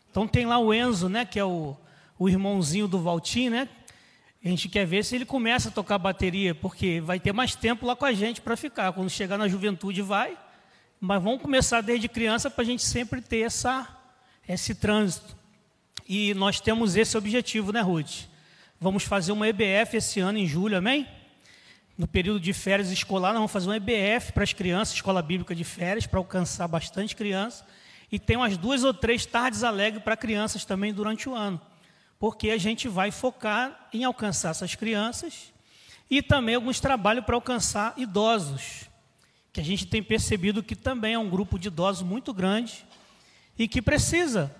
Então 0.09 0.28
tem 0.28 0.47
lá 0.47 0.56
o 0.59 0.73
Enzo, 0.73 1.09
né, 1.09 1.25
que 1.25 1.40
é 1.40 1.44
o, 1.44 1.76
o 2.16 2.28
irmãozinho 2.28 2.87
do 2.87 3.00
Valtim, 3.00 3.49
né? 3.49 3.68
A 4.44 4.49
gente 4.49 4.68
quer 4.68 4.87
ver 4.87 5.02
se 5.02 5.14
ele 5.14 5.25
começa 5.25 5.71
a 5.71 5.73
tocar 5.73 5.97
bateria, 5.97 6.54
porque 6.54 7.00
vai 7.00 7.18
ter 7.18 7.33
mais 7.33 7.56
tempo 7.56 7.87
lá 7.87 7.97
com 7.97 8.04
a 8.04 8.12
gente 8.12 8.42
para 8.42 8.56
ficar. 8.56 8.92
Quando 8.92 9.09
chegar 9.09 9.38
na 9.38 9.49
juventude, 9.49 10.02
vai. 10.02 10.37
Mas 11.00 11.23
vamos 11.23 11.40
começar 11.40 11.80
desde 11.80 12.09
criança 12.09 12.50
para 12.50 12.62
a 12.62 12.66
gente 12.66 12.85
sempre 12.85 13.23
ter 13.23 13.40
essa, 13.40 13.88
esse 14.48 14.74
trânsito. 14.74 15.36
E 16.08 16.34
nós 16.34 16.60
temos 16.60 16.96
esse 16.96 17.16
objetivo, 17.16 17.72
né, 17.72 17.80
Ruth? 17.80 18.26
Vamos 18.80 19.04
fazer 19.04 19.32
uma 19.32 19.48
EBF 19.48 19.96
esse 19.96 20.20
ano, 20.20 20.38
em 20.38 20.46
julho, 20.46 20.76
amém? 20.76 21.08
No 21.96 22.06
período 22.06 22.40
de 22.40 22.52
férias 22.52 22.90
escolar, 22.90 23.28
nós 23.28 23.38
vamos 23.38 23.52
fazer 23.52 23.68
uma 23.68 23.76
EBF 23.76 24.32
para 24.32 24.42
as 24.42 24.52
crianças, 24.52 24.94
escola 24.94 25.22
bíblica 25.22 25.54
de 25.54 25.64
férias, 25.64 26.06
para 26.06 26.18
alcançar 26.18 26.68
bastante 26.68 27.14
criança. 27.16 27.66
E 28.10 28.18
tem 28.18 28.36
umas 28.36 28.56
duas 28.56 28.84
ou 28.84 28.92
três 28.92 29.24
tardes 29.24 29.62
alegres 29.62 30.02
para 30.02 30.16
crianças 30.16 30.64
também 30.64 30.92
durante 30.92 31.28
o 31.28 31.34
ano 31.34 31.60
porque 32.24 32.48
a 32.48 32.56
gente 32.56 32.88
vai 32.88 33.10
focar 33.10 33.88
em 33.92 34.02
alcançar 34.02 34.48
essas 34.48 34.74
crianças 34.74 35.52
e 36.10 36.22
também 36.22 36.54
alguns 36.54 36.80
trabalhos 36.80 37.22
para 37.22 37.34
alcançar 37.34 37.92
idosos, 37.98 38.88
que 39.52 39.60
a 39.60 39.62
gente 39.62 39.86
tem 39.86 40.02
percebido 40.02 40.62
que 40.62 40.74
também 40.74 41.12
é 41.12 41.18
um 41.18 41.28
grupo 41.28 41.58
de 41.58 41.68
idosos 41.68 42.02
muito 42.02 42.32
grande 42.32 42.86
e 43.58 43.68
que 43.68 43.80
precisa, 43.80 44.54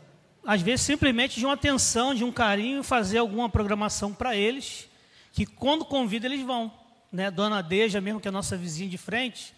às 0.47 0.63
vezes, 0.63 0.83
simplesmente 0.83 1.39
de 1.39 1.45
uma 1.45 1.55
atenção, 1.55 2.15
de 2.15 2.25
um 2.25 2.33
carinho, 2.33 2.83
fazer 2.83 3.19
alguma 3.19 3.49
programação 3.49 4.13
para 4.13 4.37
eles, 4.37 4.89
que 5.33 5.45
quando 5.45 5.85
convida 5.85 6.27
eles 6.27 6.43
vão. 6.43 6.73
Né? 7.11 7.31
Dona 7.31 7.63
Deja, 7.63 8.01
mesmo 8.01 8.21
que 8.21 8.29
é 8.29 8.31
a 8.31 8.33
nossa 8.33 8.57
vizinha 8.57 8.89
de 8.89 8.99
frente, 8.99 9.55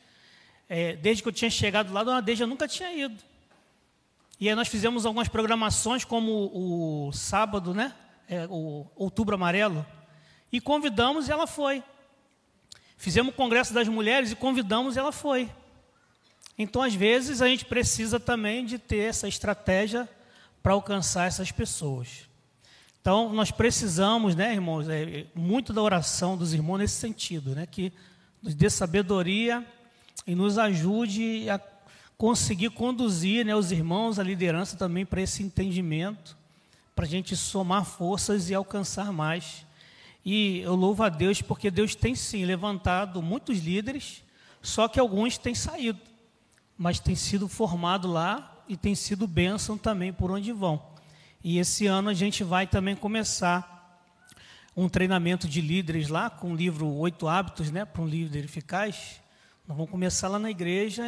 é, 0.69 0.97
desde 0.97 1.23
que 1.23 1.29
eu 1.29 1.33
tinha 1.33 1.51
chegado 1.51 1.93
lá, 1.93 2.03
Dona 2.03 2.23
Deja 2.23 2.47
nunca 2.47 2.67
tinha 2.67 2.93
ido. 2.93 3.23
E 4.39 4.49
aí 4.49 4.55
nós 4.55 4.69
fizemos 4.69 5.07
algumas 5.07 5.29
programações, 5.29 6.05
como 6.05 6.51
o, 6.53 7.13
sábado, 7.13 7.73
né? 7.73 7.95
É, 8.29 8.47
o 8.51 8.87
Outubro 8.95 9.35
Amarelo, 9.35 9.87
e 10.53 10.61
convidamos 10.61 11.29
e 11.29 11.33
ela 11.33 11.47
foi. 11.47 11.83
Fizemos 12.97 13.33
o 13.33 13.37
Congresso 13.37 13.73
das 13.73 13.89
Mulheres 13.89 14.33
e 14.33 14.37
convidamos 14.37 14.97
e 14.97 14.99
ela 14.99 15.13
foi. 15.13 15.51
Então, 16.59 16.83
às 16.83 16.95
vezes, 16.95 17.43
a 17.43 17.49
gente 17.49 17.65
precisa 17.65 18.19
também 18.19 18.65
de 18.65 18.79
ter 18.79 19.09
essa 19.09 19.29
estratégia 19.29 20.09
para 20.63 20.73
alcançar 20.73 21.27
essas 21.27 21.53
pessoas. 21.53 22.27
Então, 23.01 23.33
nós 23.33 23.53
precisamos, 23.53 24.35
né, 24.35 24.53
irmãos, 24.53 24.89
é, 24.89 25.27
muito 25.35 25.73
da 25.73 25.81
oração 25.81 26.37
dos 26.37 26.53
irmãos 26.53 26.79
nesse 26.79 26.97
sentido, 26.97 27.55
né, 27.55 27.65
que 27.65 27.93
nos 28.43 28.55
dê 28.55 28.69
sabedoria 28.69 29.65
e 30.27 30.35
nos 30.35 30.59
ajude 30.59 31.49
a 31.49 31.61
conseguir 32.19 32.71
conduzir 32.71 33.45
né, 33.45 33.55
os 33.55 33.71
irmãos, 33.71 34.19
a 34.19 34.25
liderança 34.25 34.77
também 34.77 35.07
para 35.07 35.21
esse 35.21 35.43
entendimento, 35.43 36.37
para 36.97 37.05
a 37.05 37.09
gente 37.09 37.37
somar 37.37 37.85
forças 37.85 38.49
e 38.51 38.55
alcançar 38.55 39.13
mais. 39.13 39.67
E 40.25 40.59
eu 40.61 40.75
louvo 40.75 41.03
a 41.05 41.09
Deus 41.09 41.41
porque 41.41 41.71
Deus 41.71 41.95
tem 41.95 42.15
sim 42.15 42.45
levantado 42.45 43.23
muitos 43.23 43.59
líderes, 43.59 44.25
só 44.61 44.89
que 44.89 44.99
alguns 44.99 45.39
têm 45.39 45.55
saído, 45.55 46.01
mas 46.77 47.01
tem 47.01 47.15
sido 47.15 47.49
formado 47.49 48.11
lá 48.11 48.63
e 48.69 48.77
tem 48.77 48.95
sido 48.95 49.27
bênção 49.27 49.79
também 49.79 50.13
por 50.13 50.31
onde 50.31 50.53
vão. 50.53 50.83
E 51.43 51.59
esse 51.59 51.87
ano 51.87 52.09
a 52.09 52.15
gente 52.15 52.43
vai 52.43 52.67
também 52.67 52.97
começar 52.97 53.77
um 54.77 54.89
treinamento 54.89 55.49
de 55.49 55.61
líderes 55.61 56.09
lá, 56.09 56.29
com 56.29 56.53
o 56.53 56.57
livro 56.57 56.87
Oito 56.87 57.27
Hábitos, 57.27 57.71
né, 57.71 57.85
para 57.85 58.03
um 58.03 58.07
líder 58.07 58.45
eficaz. 58.45 59.21
Nós 59.67 59.77
vamos 59.77 59.91
começar 59.91 60.29
lá 60.29 60.39
na 60.39 60.51
igreja, 60.51 61.03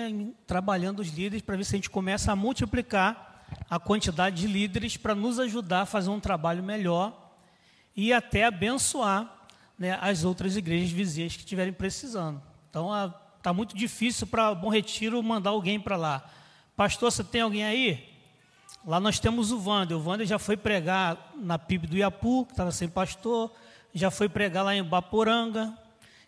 trabalhando 0.47 1.01
os 1.01 1.09
líderes, 1.09 1.43
para 1.43 1.57
ver 1.57 1.65
se 1.65 1.75
a 1.75 1.79
gente 1.79 1.91
começa 1.91 2.33
a 2.33 2.37
multiplicar 2.37 3.45
a 3.69 3.79
quantidade 3.79 4.37
de 4.37 4.47
líderes 4.47 4.97
para 4.97 5.15
nos 5.15 5.39
ajudar 5.39 5.83
a 5.83 5.87
fazer 5.87 6.11
um 6.11 6.21
trabalho 6.21 6.63
melhor 6.63 7.33
e 7.95 8.13
até 8.13 8.45
abençoar 8.45 9.47
né, 9.79 9.99
as 10.01 10.25
outras 10.25 10.57
igrejas 10.57 10.91
vizinhas 10.91 11.35
que 11.35 11.41
estiverem 11.41 11.73
precisando. 11.73 12.41
Então, 12.71 12.91
está 13.49 13.53
muito 13.55 13.75
difícil 13.75 14.27
para 14.27 14.55
Bom 14.55 14.69
Retiro 14.69 15.23
mandar 15.23 15.51
alguém 15.51 15.81
para 15.81 15.97
lá. 15.97 16.23
Pastor, 16.77 17.11
você 17.11 17.25
tem 17.25 17.41
alguém 17.41 17.65
aí? 17.65 18.07
Lá 18.85 19.01
nós 19.01 19.19
temos 19.19 19.51
o 19.51 19.59
Wander. 19.59 19.97
O 19.97 20.05
Wander 20.07 20.27
já 20.27 20.39
foi 20.39 20.55
pregar 20.55 21.33
na 21.35 21.59
PIB 21.59 21.87
do 21.87 21.97
Iapu, 21.97 22.45
que 22.45 22.53
estava 22.53 22.71
sem 22.71 22.91
pastor, 22.91 23.51
já 23.95 24.11
foi 24.11 24.29
pregar 24.29 24.67
lá 24.67 24.77
em 24.77 24.85
Baporanga, 24.85 25.73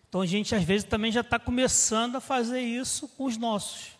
então 0.09 0.21
a 0.21 0.25
gente 0.25 0.55
às 0.55 0.63
vezes 0.63 0.83
também 0.83 1.11
já 1.11 1.21
está 1.21 1.37
começando 1.37 2.15
a 2.15 2.19
fazer 2.19 2.59
isso 2.59 3.07
com 3.09 3.25
os 3.25 3.37
nossos. 3.37 3.91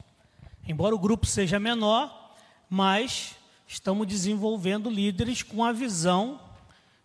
Embora 0.67 0.95
o 0.95 0.99
grupo 0.99 1.27
seja 1.27 1.59
menor, 1.59 2.35
mas 2.67 3.35
estamos 3.67 4.07
desenvolvendo 4.07 4.89
líderes 4.89 5.43
com 5.43 5.63
a 5.63 5.71
visão 5.71 6.41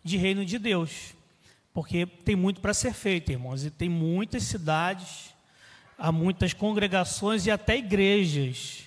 de 0.03 0.17
reino 0.17 0.43
de 0.43 0.57
Deus. 0.57 1.13
Porque 1.75 2.07
tem 2.07 2.35
muito 2.35 2.59
para 2.59 2.73
ser 2.73 2.93
feito, 2.93 3.31
irmãos, 3.31 3.63
e 3.63 3.69
tem 3.69 3.87
muitas 3.87 4.41
cidades, 4.41 5.36
há 5.97 6.11
muitas 6.11 6.53
congregações 6.53 7.45
e 7.45 7.51
até 7.51 7.77
igrejas 7.77 8.83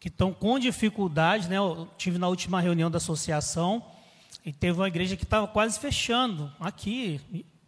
que 0.00 0.08
estão 0.08 0.32
com 0.32 0.58
dificuldades, 0.58 1.48
né? 1.48 1.56
Eu 1.58 1.88
tive 1.96 2.18
na 2.18 2.28
última 2.28 2.60
reunião 2.60 2.90
da 2.90 2.98
associação 2.98 3.84
e 4.44 4.52
teve 4.52 4.78
uma 4.78 4.88
igreja 4.88 5.16
que 5.16 5.24
estava 5.24 5.46
quase 5.46 5.78
fechando 5.78 6.52
aqui, 6.60 7.20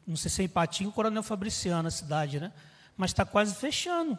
não 0.07 0.17
sei 0.17 0.31
se 0.31 0.43
é 0.43 0.45
Ipatinga 0.45 0.89
ou 0.89 0.93
Coronel 0.93 1.23
Fabriciano, 1.23 1.89
a 1.89 1.91
cidade, 1.91 2.39
né? 2.39 2.53
Mas 2.97 3.11
está 3.11 3.25
quase 3.25 3.55
fechando. 3.55 4.19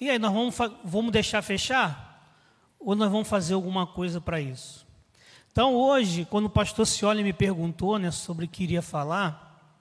E 0.00 0.10
aí, 0.10 0.18
nós 0.18 0.32
vamos, 0.32 0.54
vamos 0.84 1.12
deixar 1.12 1.42
fechar? 1.42 2.12
Ou 2.78 2.94
nós 2.94 3.10
vamos 3.10 3.28
fazer 3.28 3.54
alguma 3.54 3.86
coisa 3.86 4.20
para 4.20 4.40
isso? 4.40 4.86
Então, 5.50 5.74
hoje, 5.74 6.24
quando 6.24 6.46
o 6.46 6.50
pastor 6.50 6.86
Cioli 6.86 7.22
me 7.22 7.32
perguntou 7.32 7.98
né, 7.98 8.10
sobre 8.10 8.44
o 8.44 8.48
que 8.48 8.64
iria 8.64 8.82
falar, 8.82 9.72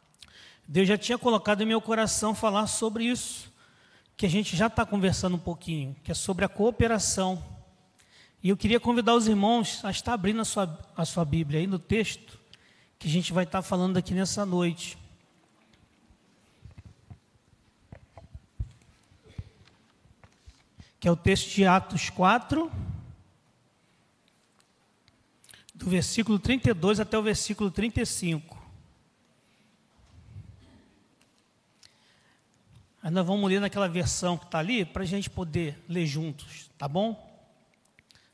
Deus 0.67 0.87
já 0.87 0.97
tinha 0.97 1.17
colocado 1.17 1.61
em 1.61 1.65
meu 1.65 1.81
coração 1.81 2.35
falar 2.35 2.67
sobre 2.67 3.05
isso, 3.05 3.52
que 4.15 4.25
a 4.25 4.29
gente 4.29 4.55
já 4.55 4.67
está 4.67 4.85
conversando 4.85 5.35
um 5.35 5.39
pouquinho, 5.39 5.95
que 6.03 6.11
é 6.11 6.15
sobre 6.15 6.45
a 6.45 6.49
cooperação. 6.49 7.43
E 8.41 8.49
eu 8.49 8.57
queria 8.57 8.79
convidar 8.79 9.15
os 9.15 9.27
irmãos 9.27 9.83
a 9.83 9.91
estar 9.91 10.13
abrindo 10.13 10.41
a 10.41 10.45
sua, 10.45 10.79
a 10.95 11.05
sua 11.05 11.25
Bíblia 11.25 11.59
aí 11.59 11.67
no 11.67 11.79
texto, 11.79 12.39
que 12.99 13.07
a 13.07 13.11
gente 13.11 13.33
vai 13.33 13.43
estar 13.43 13.61
falando 13.61 13.97
aqui 13.97 14.13
nessa 14.13 14.45
noite. 14.45 14.97
Que 20.99 21.07
é 21.07 21.11
o 21.11 21.15
texto 21.15 21.49
de 21.49 21.65
Atos 21.65 22.09
4, 22.09 22.71
do 25.73 25.89
versículo 25.89 26.39
32 26.39 26.99
até 26.99 27.17
o 27.17 27.23
versículo 27.23 27.69
35. 27.69 28.62
Ainda 33.03 33.21
vamos 33.21 33.49
ler 33.49 33.59
naquela 33.59 33.89
versão 33.89 34.37
que 34.37 34.45
está 34.45 34.59
ali, 34.59 34.85
para 34.85 35.03
a 35.03 35.05
gente 35.05 35.29
poder 35.29 35.77
ler 35.89 36.05
juntos, 36.05 36.71
tá 36.77 36.87
bom? 36.87 37.29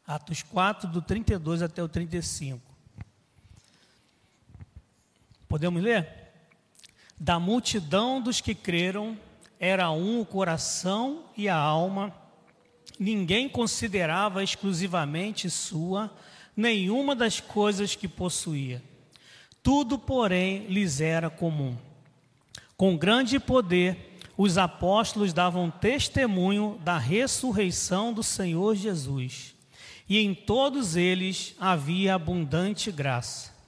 Atos 0.06 0.44
4, 0.44 0.88
do 0.88 1.02
32 1.02 1.64
até 1.64 1.82
o 1.82 1.90
35. 1.90 2.62
Podemos 5.48 5.82
ler? 5.82 6.08
Da 7.20 7.40
multidão 7.40 8.22
dos 8.22 8.42
que 8.42 8.54
creram, 8.54 9.18
era 9.60 9.90
um 9.90 10.22
o 10.22 10.26
coração 10.26 11.26
e 11.36 11.50
a 11.50 11.58
alma, 11.58 12.14
ninguém 13.00 13.50
considerava 13.50 14.44
exclusivamente 14.44 15.50
sua 15.50 16.16
nenhuma 16.56 17.16
das 17.16 17.40
coisas 17.40 17.96
que 17.96 18.08
possuía. 18.08 18.84
Tudo, 19.64 19.98
porém, 19.98 20.68
lhes 20.68 21.02
era 21.02 21.28
comum. 21.28 21.76
Com 22.78 22.96
grande 22.96 23.40
poder, 23.40 24.09
os 24.40 24.58
apóstolos 24.58 25.34
davam 25.34 25.70
testemunho 25.70 26.80
da 26.84 26.98
ressurreição 26.98 28.12
do 28.12 28.24
Senhor 28.24 28.76
Jesus, 28.76 29.54
e 30.08 30.18
em 30.18 30.34
todos 30.34 30.96
eles 30.96 31.56
havia 31.60 32.16
abundante 32.16 32.92
graça 32.92 33.60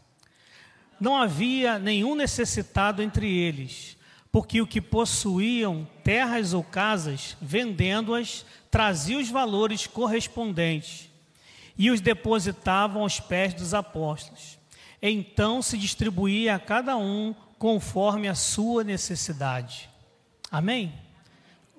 não 1.02 1.18
havia 1.18 1.80
nenhum 1.80 2.14
necessitado 2.14 3.02
entre 3.02 3.28
eles, 3.28 3.98
porque 4.32 4.62
o 4.62 4.68
que 4.68 4.80
possuíam, 4.80 5.88
terras 6.04 6.54
ou 6.54 6.64
casas, 6.64 7.36
vendendo-as, 7.42 8.46
traziam 8.70 9.20
os 9.20 9.28
valores 9.28 9.88
correspondentes 9.88 11.10
e 11.76 11.90
os 11.90 12.00
depositavam 12.00 13.02
aos 13.02 13.20
pés 13.20 13.52
dos 13.56 13.74
apóstolos. 13.74 14.60
Então 15.02 15.60
se 15.64 15.76
distribuía 15.76 16.54
a 16.54 16.60
cada 16.60 16.96
um 16.96 17.34
conforme 17.58 18.28
a 18.28 18.36
sua 18.36 18.84
necessidade. 18.84 19.90
Amém? 20.52 20.94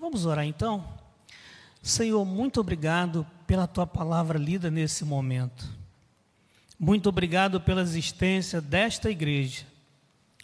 Vamos 0.00 0.24
orar 0.24 0.46
então? 0.46 0.82
Senhor, 1.82 2.24
muito 2.24 2.58
obrigado 2.58 3.26
pela 3.46 3.66
tua 3.66 3.86
palavra 3.86 4.38
lida 4.38 4.70
nesse 4.70 5.04
momento. 5.04 5.68
Muito 6.78 7.10
obrigado 7.10 7.60
pela 7.60 7.82
existência 7.82 8.62
desta 8.62 9.10
igreja. 9.10 9.66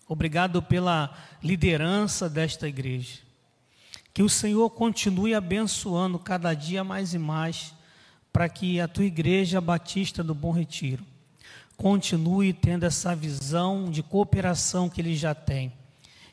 Obrigado 0.07 0.63
pela 0.63 1.17
liderança 1.43 2.29
desta 2.29 2.69
igreja. 2.69 3.21
Que 4.13 4.23
o 4.23 4.29
Senhor 4.29 4.69
continue 4.71 5.35
abençoando 5.35 6.19
cada 6.19 6.53
dia 6.53 6.85
mais 6.85 7.15
e 7.15 7.19
mais, 7.19 7.73
para 8.31 8.47
que 8.47 8.79
a 8.79 8.87
tua 8.87 9.07
igreja 9.07 9.59
batista 9.59 10.23
do 10.23 10.35
Bom 10.35 10.53
Retiro 10.53 11.03
continue 11.79 12.53
tendo 12.53 12.85
essa 12.85 13.17
visão 13.17 13.91
de 13.91 14.03
cooperação 14.03 14.91
que 14.91 15.01
eles 15.01 15.19
já 15.19 15.35
têm. 15.35 15.73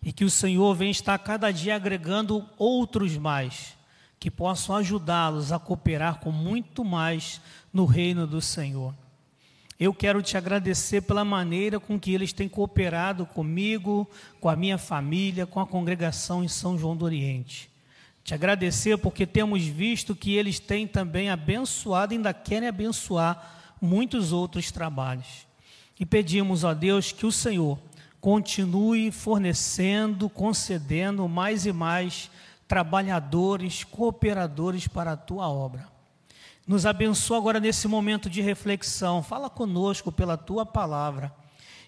E 0.06 0.14
que 0.14 0.24
o 0.24 0.30
Senhor 0.30 0.74
venha 0.76 0.92
estar 0.92 1.18
cada 1.18 1.52
dia 1.52 1.76
agregando 1.76 2.48
outros 2.60 3.18
mais, 3.18 3.76
que 4.20 4.30
possam 4.30 4.76
ajudá-los 4.76 5.52
a 5.52 5.58
cooperar 5.60 6.20
com 6.20 6.32
muito 6.32 6.86
mais 6.86 7.42
no 7.74 7.86
reino 7.86 8.28
do 8.28 8.40
Senhor. 8.40 8.94
Eu 9.80 9.94
quero 9.94 10.22
te 10.22 10.38
agradecer 10.38 11.02
pela 11.02 11.26
maneira 11.26 11.80
com 11.80 12.00
que 12.00 12.14
eles 12.14 12.32
têm 12.32 12.48
cooperado 12.48 13.26
comigo, 13.26 14.08
com 14.40 14.48
a 14.48 14.56
minha 14.56 14.78
família, 14.78 15.46
com 15.46 15.60
a 15.60 15.66
congregação 15.66 16.44
em 16.44 16.48
São 16.48 16.78
João 16.78 16.96
do 16.96 17.04
Oriente. 17.04 17.70
Te 18.24 18.34
agradecer 18.34 18.98
porque 18.98 19.26
temos 19.26 19.64
visto 19.66 20.16
que 20.16 20.36
eles 20.36 20.60
têm 20.60 20.88
também 20.88 21.30
abençoado 21.30 22.14
ainda 22.14 22.34
querem 22.34 22.70
abençoar 22.70 23.74
muitos 23.82 24.32
outros 24.32 24.72
trabalhos. 24.72 25.46
E 26.00 26.06
pedimos 26.06 26.64
a 26.64 26.74
Deus 26.74 27.12
que 27.12 27.26
o 27.26 27.32
Senhor 27.32 27.78
continue 28.26 29.12
fornecendo, 29.12 30.28
concedendo 30.28 31.30
mais 31.30 31.68
e 31.68 31.72
mais 31.72 32.32
trabalhadores, 32.68 33.84
cooperadores 33.84 34.88
para 34.88 35.12
a 35.12 35.16
tua 35.16 35.48
obra. 35.48 35.88
Nos 36.66 36.88
abençoa 36.88 37.38
agora 37.38 37.60
nesse 37.60 37.88
momento 37.88 38.28
de 38.28 38.42
reflexão. 38.42 39.22
Fala 39.22 39.48
conosco 39.48 40.12
pela 40.12 40.36
tua 40.38 40.66
palavra 40.66 41.32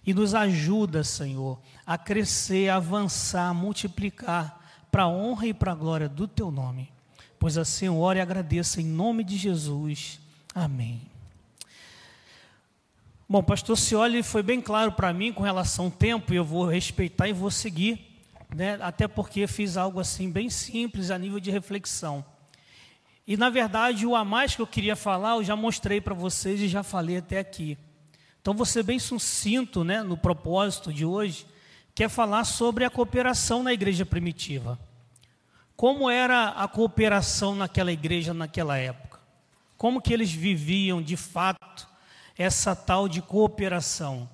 e 0.05 0.13
nos 0.13 0.35
ajuda, 0.35 1.03
Senhor, 1.03 1.59
a 1.83 1.97
crescer, 1.97 2.69
a 2.69 2.75
avançar, 2.75 3.49
a 3.49 3.53
multiplicar 3.55 4.63
para 4.91 5.05
a 5.05 5.09
honra 5.09 5.47
e 5.47 5.55
para 5.55 5.71
a 5.71 5.75
glória 5.75 6.07
do 6.07 6.27
teu 6.27 6.51
nome. 6.51 6.91
Pois 7.39 7.57
assim 7.57 7.87
eu 7.87 7.99
oro 7.99 8.19
e 8.19 8.21
agradeço 8.21 8.79
em 8.79 8.85
nome 8.85 9.23
de 9.23 9.37
Jesus. 9.37 10.19
Amém. 10.53 11.01
Bom, 13.29 13.43
pastor 13.43 13.77
Cioli 13.77 14.23
foi 14.23 14.41
bem 14.41 14.61
claro 14.61 14.93
para 14.93 15.11
mim 15.11 15.33
com 15.33 15.43
relação 15.43 15.85
ao 15.85 15.91
tempo, 15.91 16.31
e 16.31 16.37
eu 16.37 16.45
vou 16.45 16.65
respeitar 16.65 17.27
e 17.27 17.33
vou 17.33 17.51
seguir, 17.51 18.23
né? 18.55 18.79
até 18.79 19.05
porque 19.05 19.45
fiz 19.47 19.75
algo 19.75 19.99
assim 19.99 20.31
bem 20.31 20.49
simples 20.49 21.11
a 21.11 21.17
nível 21.17 21.37
de 21.37 21.51
reflexão. 21.51 22.23
E 23.27 23.35
na 23.35 23.49
verdade, 23.49 24.05
o 24.05 24.15
a 24.15 24.23
mais 24.23 24.55
que 24.55 24.61
eu 24.61 24.67
queria 24.67 24.95
falar, 24.95 25.31
eu 25.31 25.43
já 25.43 25.57
mostrei 25.57 25.99
para 25.99 26.13
vocês 26.13 26.61
e 26.61 26.69
já 26.69 26.83
falei 26.83 27.17
até 27.17 27.37
aqui. 27.37 27.77
Então, 28.41 28.63
ser 28.63 28.83
bem 28.83 28.97
sucinto 28.97 29.83
né, 29.83 30.01
no 30.01 30.15
propósito 30.15 30.93
de 30.93 31.03
hoje, 31.03 31.45
que 31.93 32.05
é 32.05 32.07
falar 32.07 32.45
sobre 32.45 32.85
a 32.85 32.89
cooperação 32.89 33.61
na 33.61 33.73
igreja 33.73 34.05
primitiva. 34.05 34.79
Como 35.75 36.09
era 36.09 36.51
a 36.51 36.65
cooperação 36.65 37.55
naquela 37.55 37.91
igreja 37.91 38.33
naquela 38.33 38.77
época? 38.77 39.19
Como 39.77 40.01
que 40.01 40.13
eles 40.13 40.31
viviam 40.31 41.01
de 41.01 41.17
fato 41.17 41.96
essa 42.37 42.75
tal 42.75 43.07
de 43.07 43.21
cooperação? 43.21 44.29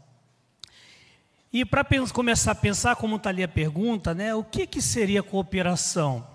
E 1.54 1.64
para 1.64 1.86
começar 2.12 2.54
a 2.54 2.56
pensar, 2.56 2.96
como 2.96 3.18
está 3.18 3.30
ali 3.30 3.44
a 3.44 3.48
pergunta, 3.48 4.16
né, 4.16 4.34
o 4.34 4.44
que, 4.44 4.66
que 4.66 4.82
seria 4.82 5.22
cooperação? 5.22 6.28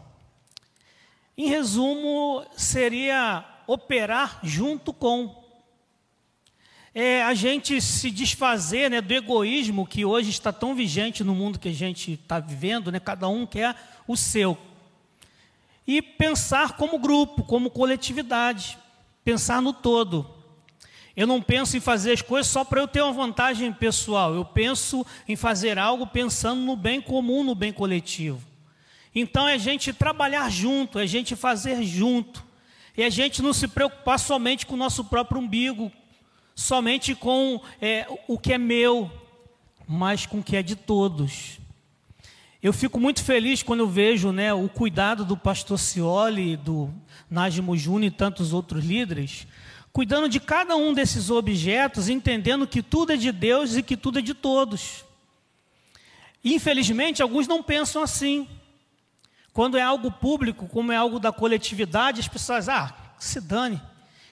Em 1.36 1.48
resumo, 1.48 2.46
seria 2.56 3.44
operar 3.66 4.38
junto 4.44 4.92
com. 4.92 5.44
É, 6.94 7.22
a 7.22 7.34
gente 7.34 7.80
se 7.80 8.10
desfazer 8.10 8.90
né, 8.90 9.00
do 9.00 9.12
egoísmo 9.12 9.86
que 9.86 10.04
hoje 10.04 10.30
está 10.30 10.52
tão 10.52 10.74
vigente 10.74 11.22
no 11.22 11.34
mundo 11.34 11.58
que 11.58 11.68
a 11.68 11.74
gente 11.74 12.12
está 12.12 12.40
vivendo, 12.40 12.90
né, 12.90 13.00
cada 13.00 13.28
um 13.28 13.44
quer 13.44 13.76
o 14.06 14.16
seu. 14.16 14.56
E 15.86 16.00
pensar 16.00 16.76
como 16.76 16.98
grupo, 16.98 17.42
como 17.42 17.70
coletividade, 17.70 18.78
pensar 19.24 19.60
no 19.60 19.72
todo. 19.72 20.37
Eu 21.18 21.26
não 21.26 21.42
penso 21.42 21.76
em 21.76 21.80
fazer 21.80 22.12
as 22.12 22.22
coisas 22.22 22.46
só 22.46 22.62
para 22.62 22.80
eu 22.80 22.86
ter 22.86 23.02
uma 23.02 23.12
vantagem 23.12 23.72
pessoal, 23.72 24.36
eu 24.36 24.44
penso 24.44 25.04
em 25.26 25.34
fazer 25.34 25.76
algo 25.76 26.06
pensando 26.06 26.60
no 26.60 26.76
bem 26.76 27.00
comum, 27.00 27.42
no 27.42 27.56
bem 27.56 27.72
coletivo. 27.72 28.40
Então 29.12 29.48
é 29.48 29.54
a 29.54 29.58
gente 29.58 29.92
trabalhar 29.92 30.48
junto, 30.48 30.96
é 30.96 31.02
a 31.02 31.06
gente 31.06 31.34
fazer 31.34 31.82
junto. 31.82 32.46
E 32.96 33.02
a 33.02 33.10
gente 33.10 33.42
não 33.42 33.52
se 33.52 33.66
preocupar 33.66 34.16
somente 34.16 34.64
com 34.64 34.74
o 34.74 34.76
nosso 34.76 35.06
próprio 35.06 35.40
umbigo, 35.40 35.90
somente 36.54 37.16
com 37.16 37.60
é, 37.82 38.06
o 38.28 38.38
que 38.38 38.52
é 38.52 38.58
meu, 38.58 39.10
mas 39.88 40.24
com 40.24 40.38
o 40.38 40.42
que 40.42 40.54
é 40.54 40.62
de 40.62 40.76
todos. 40.76 41.58
Eu 42.62 42.72
fico 42.72 43.00
muito 43.00 43.24
feliz 43.24 43.60
quando 43.60 43.80
eu 43.80 43.88
vejo 43.88 44.30
né, 44.30 44.54
o 44.54 44.68
cuidado 44.68 45.24
do 45.24 45.36
pastor 45.36 45.80
Cioli, 45.80 46.56
do 46.56 46.94
Nájimo 47.28 47.76
Júnior 47.76 48.12
e 48.12 48.16
tantos 48.16 48.52
outros 48.52 48.84
líderes, 48.84 49.48
cuidando 49.98 50.28
de 50.28 50.38
cada 50.38 50.76
um 50.76 50.94
desses 50.94 51.28
objetos, 51.28 52.08
entendendo 52.08 52.68
que 52.68 52.84
tudo 52.84 53.14
é 53.14 53.16
de 53.16 53.32
Deus 53.32 53.74
e 53.74 53.82
que 53.82 53.96
tudo 53.96 54.20
é 54.20 54.22
de 54.22 54.32
todos. 54.32 55.04
Infelizmente, 56.44 57.20
alguns 57.20 57.48
não 57.48 57.64
pensam 57.64 58.00
assim. 58.00 58.48
Quando 59.52 59.76
é 59.76 59.82
algo 59.82 60.08
público, 60.12 60.68
como 60.68 60.92
é 60.92 60.96
algo 60.96 61.18
da 61.18 61.32
coletividade, 61.32 62.20
as 62.20 62.28
pessoas, 62.28 62.68
ah, 62.68 62.94
se 63.18 63.40
dane. 63.40 63.82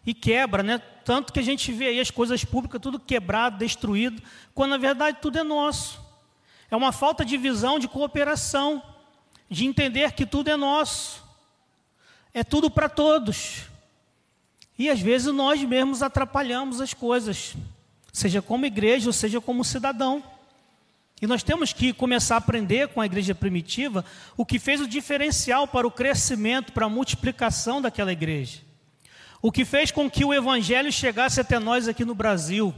E 0.06 0.14
quebra, 0.14 0.62
né? 0.62 0.78
Tanto 1.04 1.32
que 1.32 1.40
a 1.40 1.42
gente 1.42 1.72
vê 1.72 1.88
aí 1.88 1.98
as 1.98 2.12
coisas 2.12 2.44
públicas 2.44 2.80
tudo 2.80 3.00
quebrado, 3.00 3.58
destruído, 3.58 4.22
quando 4.54 4.70
na 4.70 4.78
verdade 4.78 5.18
tudo 5.20 5.36
é 5.36 5.42
nosso. 5.42 6.00
É 6.70 6.76
uma 6.76 6.92
falta 6.92 7.24
de 7.24 7.36
visão, 7.36 7.80
de 7.80 7.88
cooperação, 7.88 8.80
de 9.50 9.66
entender 9.66 10.12
que 10.12 10.24
tudo 10.24 10.48
é 10.48 10.56
nosso. 10.56 11.24
É 12.32 12.44
tudo 12.44 12.70
para 12.70 12.88
todos. 12.88 13.66
E 14.78 14.90
às 14.90 15.00
vezes 15.00 15.32
nós 15.32 15.62
mesmos 15.62 16.02
atrapalhamos 16.02 16.80
as 16.80 16.92
coisas, 16.92 17.54
seja 18.12 18.42
como 18.42 18.66
igreja 18.66 19.08
ou 19.08 19.12
seja 19.12 19.40
como 19.40 19.64
cidadão. 19.64 20.22
E 21.20 21.26
nós 21.26 21.42
temos 21.42 21.72
que 21.72 21.94
começar 21.94 22.34
a 22.34 22.38
aprender 22.38 22.88
com 22.88 23.00
a 23.00 23.06
igreja 23.06 23.34
primitiva 23.34 24.04
o 24.36 24.44
que 24.44 24.58
fez 24.58 24.82
o 24.82 24.86
diferencial 24.86 25.66
para 25.66 25.86
o 25.86 25.90
crescimento, 25.90 26.72
para 26.72 26.86
a 26.86 26.90
multiplicação 26.90 27.80
daquela 27.80 28.12
igreja. 28.12 28.60
O 29.40 29.50
que 29.50 29.64
fez 29.64 29.90
com 29.90 30.10
que 30.10 30.24
o 30.24 30.34
evangelho 30.34 30.92
chegasse 30.92 31.40
até 31.40 31.58
nós 31.58 31.88
aqui 31.88 32.04
no 32.04 32.14
Brasil. 32.14 32.74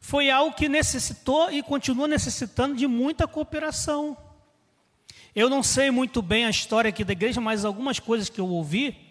Foi 0.00 0.30
algo 0.30 0.56
que 0.56 0.68
necessitou 0.68 1.50
e 1.50 1.62
continua 1.62 2.08
necessitando 2.08 2.76
de 2.76 2.86
muita 2.86 3.26
cooperação. 3.26 4.16
Eu 5.34 5.50
não 5.50 5.62
sei 5.62 5.90
muito 5.90 6.22
bem 6.22 6.46
a 6.46 6.50
história 6.50 6.88
aqui 6.88 7.04
da 7.04 7.12
igreja, 7.12 7.40
mas 7.40 7.64
algumas 7.64 7.98
coisas 7.98 8.28
que 8.28 8.40
eu 8.40 8.48
ouvi 8.48 9.03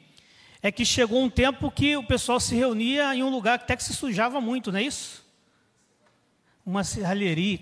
é 0.64 0.72
que 0.72 0.86
chegou 0.86 1.22
um 1.22 1.30
tempo 1.30 1.70
que 1.70 1.98
o 1.98 2.04
pessoal 2.04 2.40
se 2.40 2.56
reunia 2.56 3.14
em 3.14 3.22
um 3.22 3.30
lugar 3.30 3.60
que 3.60 3.66
até 3.66 3.76
que 3.76 3.84
se 3.84 3.94
sujava 3.94 4.40
muito, 4.40 4.72
não 4.72 4.80
é 4.80 4.84
isso? 4.84 5.22
Uma 6.66 6.86
serralheria. 6.86 7.60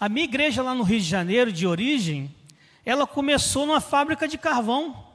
A 0.00 0.08
minha 0.08 0.24
igreja 0.24 0.62
lá 0.62 0.74
no 0.74 0.82
Rio 0.82 0.98
de 0.98 1.04
Janeiro, 1.04 1.52
de 1.52 1.66
origem, 1.66 2.34
ela 2.82 3.06
começou 3.06 3.66
numa 3.66 3.80
fábrica 3.80 4.26
de 4.26 4.38
carvão. 4.38 5.06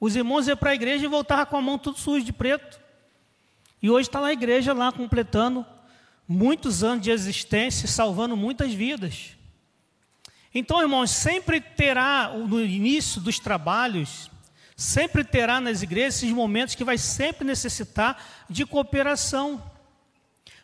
Os 0.00 0.16
irmãos 0.16 0.48
iam 0.48 0.56
para 0.56 0.72
a 0.72 0.74
igreja 0.74 1.04
e 1.04 1.08
voltavam 1.08 1.46
com 1.46 1.56
a 1.58 1.62
mão 1.62 1.78
tudo 1.78 1.96
sujo 1.96 2.26
de 2.26 2.32
preto. 2.32 2.80
E 3.80 3.88
hoje 3.88 4.08
está 4.08 4.18
lá 4.18 4.26
a 4.26 4.32
igreja 4.32 4.72
lá 4.72 4.90
completando 4.90 5.64
muitos 6.26 6.82
anos 6.82 7.04
de 7.04 7.12
existência, 7.12 7.86
salvando 7.86 8.36
muitas 8.36 8.74
vidas. 8.74 9.36
Então, 10.52 10.82
irmãos, 10.82 11.12
sempre 11.12 11.60
terá 11.60 12.32
no 12.36 12.60
início 12.60 13.20
dos 13.20 13.38
trabalhos, 13.38 14.28
sempre 14.76 15.24
terá 15.24 15.58
nas 15.58 15.80
igrejas 15.80 16.16
esses 16.16 16.30
momentos 16.30 16.74
que 16.74 16.84
vai 16.84 16.98
sempre 16.98 17.46
necessitar 17.46 18.22
de 18.48 18.66
cooperação. 18.66 19.62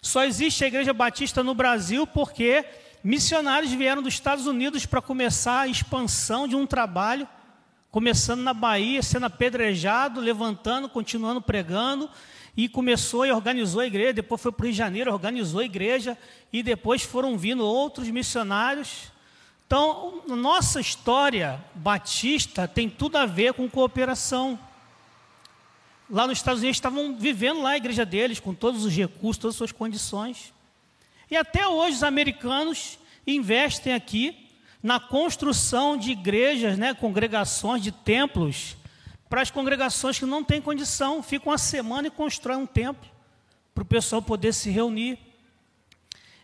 Só 0.02 0.24
existe 0.24 0.64
a 0.64 0.66
igreja 0.66 0.92
batista 0.92 1.42
no 1.42 1.54
Brasil 1.54 2.06
porque 2.06 2.64
missionários 3.02 3.72
vieram 3.72 4.02
dos 4.02 4.12
Estados 4.12 4.46
Unidos 4.46 4.84
para 4.84 5.00
começar 5.00 5.60
a 5.60 5.66
expansão 5.66 6.46
de 6.46 6.54
um 6.54 6.66
trabalho, 6.66 7.26
começando 7.90 8.42
na 8.42 8.52
Bahia, 8.52 9.02
sendo 9.02 9.26
apedrejado, 9.26 10.20
levantando, 10.20 10.88
continuando 10.88 11.40
pregando, 11.40 12.10
e 12.56 12.68
começou 12.68 13.24
e 13.24 13.32
organizou 13.32 13.80
a 13.80 13.86
igreja, 13.86 14.12
depois 14.12 14.40
foi 14.40 14.52
para 14.52 14.62
o 14.62 14.66
Rio 14.66 14.72
de 14.72 14.78
Janeiro, 14.78 15.12
organizou 15.12 15.60
a 15.60 15.64
igreja, 15.64 16.18
e 16.52 16.62
depois 16.62 17.02
foram 17.02 17.38
vindo 17.38 17.64
outros 17.64 18.08
missionários. 18.08 19.11
Então, 19.72 20.20
nossa 20.28 20.82
história 20.82 21.58
batista 21.74 22.68
tem 22.68 22.90
tudo 22.90 23.16
a 23.16 23.24
ver 23.24 23.54
com 23.54 23.66
cooperação. 23.70 24.58
Lá 26.10 26.26
nos 26.26 26.36
Estados 26.36 26.60
Unidos 26.60 26.76
estavam 26.76 27.16
vivendo 27.16 27.62
lá 27.62 27.70
a 27.70 27.76
igreja 27.78 28.04
deles, 28.04 28.38
com 28.38 28.52
todos 28.52 28.84
os 28.84 28.94
recursos, 28.94 29.40
todas 29.40 29.54
as 29.54 29.56
suas 29.56 29.72
condições. 29.72 30.52
E 31.30 31.38
até 31.38 31.66
hoje 31.66 31.96
os 31.96 32.02
americanos 32.02 32.98
investem 33.26 33.94
aqui 33.94 34.46
na 34.82 35.00
construção 35.00 35.96
de 35.96 36.10
igrejas, 36.10 36.76
né, 36.76 36.92
congregações, 36.92 37.82
de 37.82 37.92
templos, 37.92 38.76
para 39.26 39.40
as 39.40 39.50
congregações 39.50 40.18
que 40.18 40.26
não 40.26 40.44
têm 40.44 40.60
condição, 40.60 41.22
ficam 41.22 41.50
uma 41.50 41.56
semana 41.56 42.08
e 42.08 42.10
constroem 42.10 42.58
um 42.58 42.66
templo 42.66 43.10
para 43.74 43.80
o 43.80 43.86
pessoal 43.86 44.20
poder 44.20 44.52
se 44.52 44.68
reunir. 44.68 45.18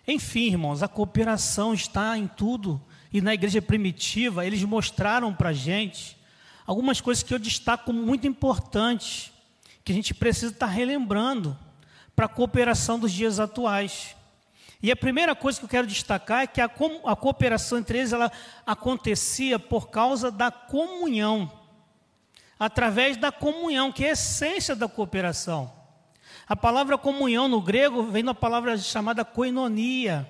Enfim, 0.07 0.47
irmãos, 0.47 0.83
a 0.83 0.88
cooperação 0.88 1.75
está 1.75 2.17
em 2.17 2.27
tudo. 2.27 2.81
E 3.12 3.21
na 3.21 3.35
igreja 3.35 3.62
primitiva, 3.62 4.47
eles 4.47 4.62
mostraram 4.64 5.35
para 5.35 5.51
a 5.51 5.53
gente 5.53 6.18
algumas 6.66 7.01
coisas 7.01 7.23
que 7.23 7.33
eu 7.33 7.38
destaco 7.38 7.92
muito 7.92 8.27
importantes, 8.27 9.33
que 9.83 9.92
a 9.92 9.94
gente 9.94 10.12
precisa 10.12 10.53
estar 10.53 10.66
relembrando 10.66 11.57
para 12.14 12.27
a 12.27 12.29
cooperação 12.29 12.99
dos 12.99 13.11
dias 13.11 13.40
atuais. 13.40 14.14
E 14.83 14.92
a 14.92 14.97
primeira 14.97 15.35
coisa 15.35 15.59
que 15.59 15.64
eu 15.64 15.68
quero 15.68 15.87
destacar 15.87 16.42
é 16.42 16.47
que 16.47 16.61
a, 16.61 16.71
a 17.07 17.16
cooperação 17.16 17.79
entre 17.79 17.99
eles 17.99 18.12
ela 18.12 18.31
acontecia 18.66 19.59
por 19.59 19.88
causa 19.88 20.31
da 20.31 20.51
comunhão, 20.51 21.51
através 22.59 23.16
da 23.16 23.33
comunhão, 23.33 23.90
que 23.90 24.05
é 24.05 24.11
a 24.11 24.12
essência 24.12 24.77
da 24.77 24.88
cooperação. 24.88 25.73
A 26.47 26.55
palavra 26.55 26.99
comunhão 26.99 27.49
no 27.49 27.61
grego 27.61 28.05
vem 28.05 28.25
da 28.25 28.35
palavra 28.35 28.77
chamada 28.79 29.25
koinonia, 29.25 30.29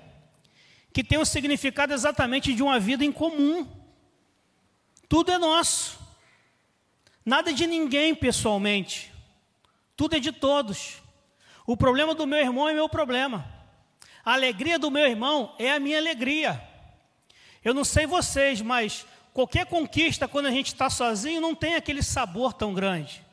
que 0.93 1.05
tem 1.05 1.19
o 1.19 1.25
significado 1.25 1.93
exatamente 1.93 2.55
de 2.55 2.63
uma 2.63 2.81
vida 2.81 3.05
em 3.05 3.13
comum. 3.13 3.67
Tudo 5.09 5.31
é 5.31 5.39
nosso, 5.39 5.99
nada 7.25 7.53
de 7.53 7.67
ninguém 7.67 8.15
pessoalmente, 8.15 9.13
tudo 9.97 10.17
é 10.17 10.21
de 10.21 10.33
todos. 10.33 11.03
O 11.67 11.77
problema 11.77 12.15
do 12.15 12.27
meu 12.27 12.39
irmão 12.39 12.69
é 12.69 12.75
meu 12.75 12.89
problema. 12.89 13.47
A 14.25 14.33
alegria 14.33 14.79
do 14.79 14.91
meu 14.91 15.07
irmão 15.07 15.55
é 15.59 15.73
a 15.73 15.81
minha 15.81 15.99
alegria. 15.99 16.63
Eu 17.65 17.75
não 17.75 17.85
sei 17.85 18.07
vocês, 18.07 18.61
mas 18.61 19.07
qualquer 19.33 19.67
conquista, 19.67 20.29
quando 20.29 20.47
a 20.47 20.51
gente 20.51 20.69
está 20.69 20.91
sozinho, 20.91 21.41
não 21.41 21.55
tem 21.55 21.75
aquele 21.75 22.03
sabor 22.03 22.53
tão 22.53 22.75
grande. 22.75 23.25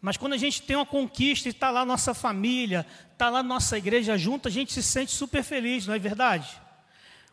Mas 0.00 0.16
quando 0.16 0.32
a 0.32 0.38
gente 0.38 0.62
tem 0.62 0.76
uma 0.76 0.86
conquista 0.86 1.48
e 1.48 1.52
está 1.52 1.70
lá 1.70 1.84
nossa 1.84 2.14
família, 2.14 2.86
está 3.12 3.28
lá 3.28 3.42
nossa 3.42 3.76
igreja 3.76 4.16
junto, 4.16 4.48
a 4.48 4.50
gente 4.50 4.72
se 4.72 4.82
sente 4.82 5.12
super 5.12 5.42
feliz, 5.42 5.86
não 5.86 5.94
é 5.94 5.98
verdade? 5.98 6.48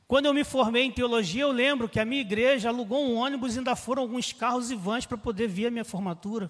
Quando 0.08 0.28
eu 0.28 0.34
me 0.34 0.46
formei 0.46 0.84
em 0.84 0.91
teologia, 0.91 1.43
eu 1.43 1.52
lembro 1.52 1.89
que 1.89 2.00
a 2.00 2.06
minha 2.06 2.22
igreja 2.22 2.70
alugou 2.70 3.04
um 3.04 3.15
ônibus 3.15 3.56
e 3.56 3.58
ainda 3.58 3.76
foram 3.76 4.04
alguns 4.04 4.32
carros 4.32 4.72
e 4.72 4.76
vans 4.76 5.06
para 5.06 5.17
poder 5.17 5.48
vir 5.48 5.67
a 5.67 5.72
minha 5.72 5.84
formatura. 5.84 6.50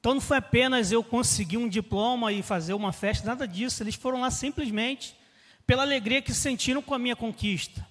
Então 0.00 0.14
não 0.14 0.20
foi 0.20 0.38
apenas 0.38 0.90
eu 0.90 1.04
conseguir 1.04 1.58
um 1.58 1.68
diploma 1.68 2.32
e 2.32 2.42
fazer 2.42 2.72
uma 2.72 2.92
festa, 2.92 3.26
nada 3.26 3.46
disso. 3.46 3.82
Eles 3.82 3.94
foram 3.94 4.20
lá 4.20 4.30
simplesmente 4.30 5.14
pela 5.66 5.82
alegria 5.82 6.22
que 6.22 6.32
sentiram 6.32 6.80
com 6.80 6.94
a 6.94 6.98
minha 6.98 7.14
conquista. 7.14 7.86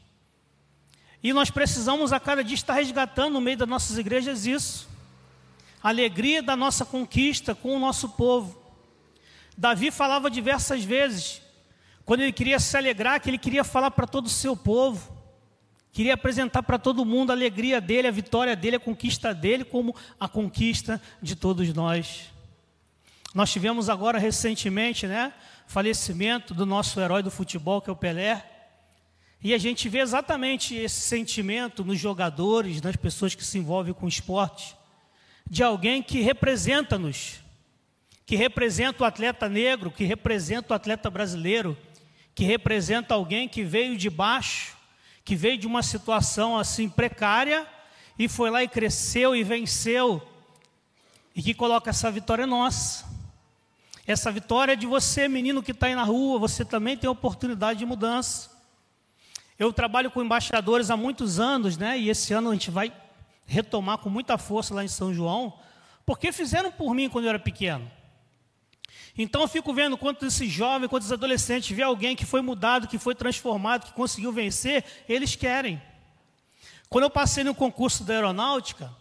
E 1.21 1.32
nós 1.32 1.51
precisamos 1.51 2.12
a 2.12 2.19
cada 2.19 2.43
dia 2.43 2.56
estar 2.56 2.73
resgatando 2.73 3.34
no 3.34 3.41
meio 3.41 3.58
das 3.58 3.67
nossas 3.67 3.99
igrejas 3.99 4.47
isso. 4.47 4.89
A 5.84 5.89
alegria 5.89 6.41
da 6.41 6.56
nossa 6.56 6.86
conquista 6.86 7.53
com 7.53 7.75
o 7.75 7.80
nosso 7.80 8.10
povo. 8.10 8.60
Davi 9.56 9.91
falava 9.91 10.30
diversas 10.30 10.84
vezes, 10.84 11.41
quando 12.07 12.21
ele 12.21 12.31
queria 12.31 12.57
se 12.57 12.77
alegrar, 12.77 13.19
que 13.19 13.29
ele 13.29 13.37
queria 13.37 13.65
falar 13.65 13.91
para 13.91 14.07
todo 14.07 14.27
o 14.27 14.29
seu 14.29 14.55
povo. 14.55 15.11
Queria 15.91 16.13
apresentar 16.13 16.63
para 16.63 16.79
todo 16.79 17.03
mundo 17.03 17.31
a 17.31 17.33
alegria 17.33 17.81
dele, 17.81 18.07
a 18.07 18.11
vitória 18.11 18.55
dele, 18.55 18.77
a 18.77 18.79
conquista 18.79 19.33
dele, 19.33 19.65
como 19.65 19.93
a 20.17 20.25
conquista 20.25 21.01
de 21.21 21.35
todos 21.35 21.73
nós. 21.73 22.31
Nós 23.35 23.51
tivemos 23.51 23.89
agora 23.89 24.17
recentemente, 24.17 25.05
né, 25.05 25.33
falecimento 25.67 26.53
do 26.53 26.65
nosso 26.65 26.97
herói 26.97 27.21
do 27.21 27.29
futebol, 27.29 27.81
que 27.81 27.89
é 27.89 27.93
o 27.93 27.95
Pelé. 27.97 28.41
E 29.43 29.53
a 29.53 29.57
gente 29.57 29.89
vê 29.89 29.99
exatamente 29.99 30.75
esse 30.75 31.01
sentimento 31.01 31.83
nos 31.83 31.99
jogadores, 31.99 32.81
nas 32.81 32.95
pessoas 32.95 33.35
que 33.35 33.43
se 33.43 33.57
envolvem 33.57 33.93
com 33.93 34.05
o 34.05 34.09
esporte, 34.09 34.77
de 35.45 35.61
alguém 35.61 36.01
que 36.01 36.21
representa-nos, 36.21 37.41
que 38.25 38.37
representa 38.37 39.03
o 39.03 39.05
atleta 39.05 39.49
negro, 39.49 39.91
que 39.91 40.05
representa 40.05 40.73
o 40.73 40.75
atleta 40.75 41.09
brasileiro, 41.09 41.77
que 42.38 42.45
representa 42.45 43.15
alguém 43.15 43.50
que 43.50 43.63
veio 43.65 43.97
de 43.97 44.10
baixo 44.10 44.78
que 45.28 45.36
veio 45.36 45.58
de 45.58 45.67
uma 45.67 45.84
situação 45.84 46.58
assim 46.58 46.88
precária 46.88 47.67
e 48.17 48.30
foi 48.30 48.50
lá 48.50 48.63
e 48.63 48.67
cresceu 48.69 49.36
e 49.36 49.43
venceu, 49.43 50.26
e 51.36 51.43
que 51.43 51.54
coloca 51.54 51.89
essa 51.89 52.10
vitória 52.10 52.47
nossa. 52.47 53.06
Essa 54.08 54.32
vitória 54.32 54.71
é 54.71 54.76
de 54.78 54.88
você, 54.88 55.28
menino 55.28 55.62
que 55.62 55.71
está 55.71 55.88
aí 55.88 55.95
na 55.95 56.06
rua, 56.06 56.39
você 56.39 56.63
também 56.63 56.95
tem 56.95 57.10
oportunidade 57.10 57.80
de 57.80 57.86
mudança. 57.86 58.50
Eu 59.60 59.73
trabalho 59.73 60.10
com 60.10 60.23
embaixadores 60.23 60.89
há 60.89 60.95
muitos 60.95 61.41
anos, 61.41 61.76
né? 61.76 62.00
E 62.00 62.10
esse 62.10 62.34
ano 62.34 62.52
a 62.52 62.54
gente 62.54 62.71
vai 62.71 62.93
retomar 63.45 63.97
com 63.97 64.10
muita 64.10 64.38
força 64.38 64.73
lá 64.73 64.82
em 64.82 64.88
São 64.88 65.13
João, 65.13 65.60
porque 66.06 66.32
fizeram 66.32 66.71
por 66.71 66.93
mim 66.93 67.10
quando 67.10 67.26
eu 67.26 67.30
era 67.32 67.39
pequeno. 67.39 67.91
Então 69.17 69.41
eu 69.41 69.47
fico 69.47 69.73
vendo 69.73 69.97
quantos 69.97 70.28
esses 70.28 70.52
jovens, 70.52 70.88
quantos 70.88 71.12
adolescentes, 71.12 71.76
vê 71.76 71.84
alguém 71.84 72.15
que 72.15 72.26
foi 72.26 72.41
mudado, 72.41 72.88
que 72.88 72.97
foi 72.97 73.15
transformado, 73.15 73.86
que 73.86 73.93
conseguiu 73.93 74.32
vencer, 74.32 74.84
eles 75.10 75.36
querem. 75.36 75.82
Quando 76.89 77.06
eu 77.06 77.10
passei 77.10 77.43
no 77.43 77.56
concurso 77.56 78.04
da 78.04 78.13
aeronáutica, 78.13 78.91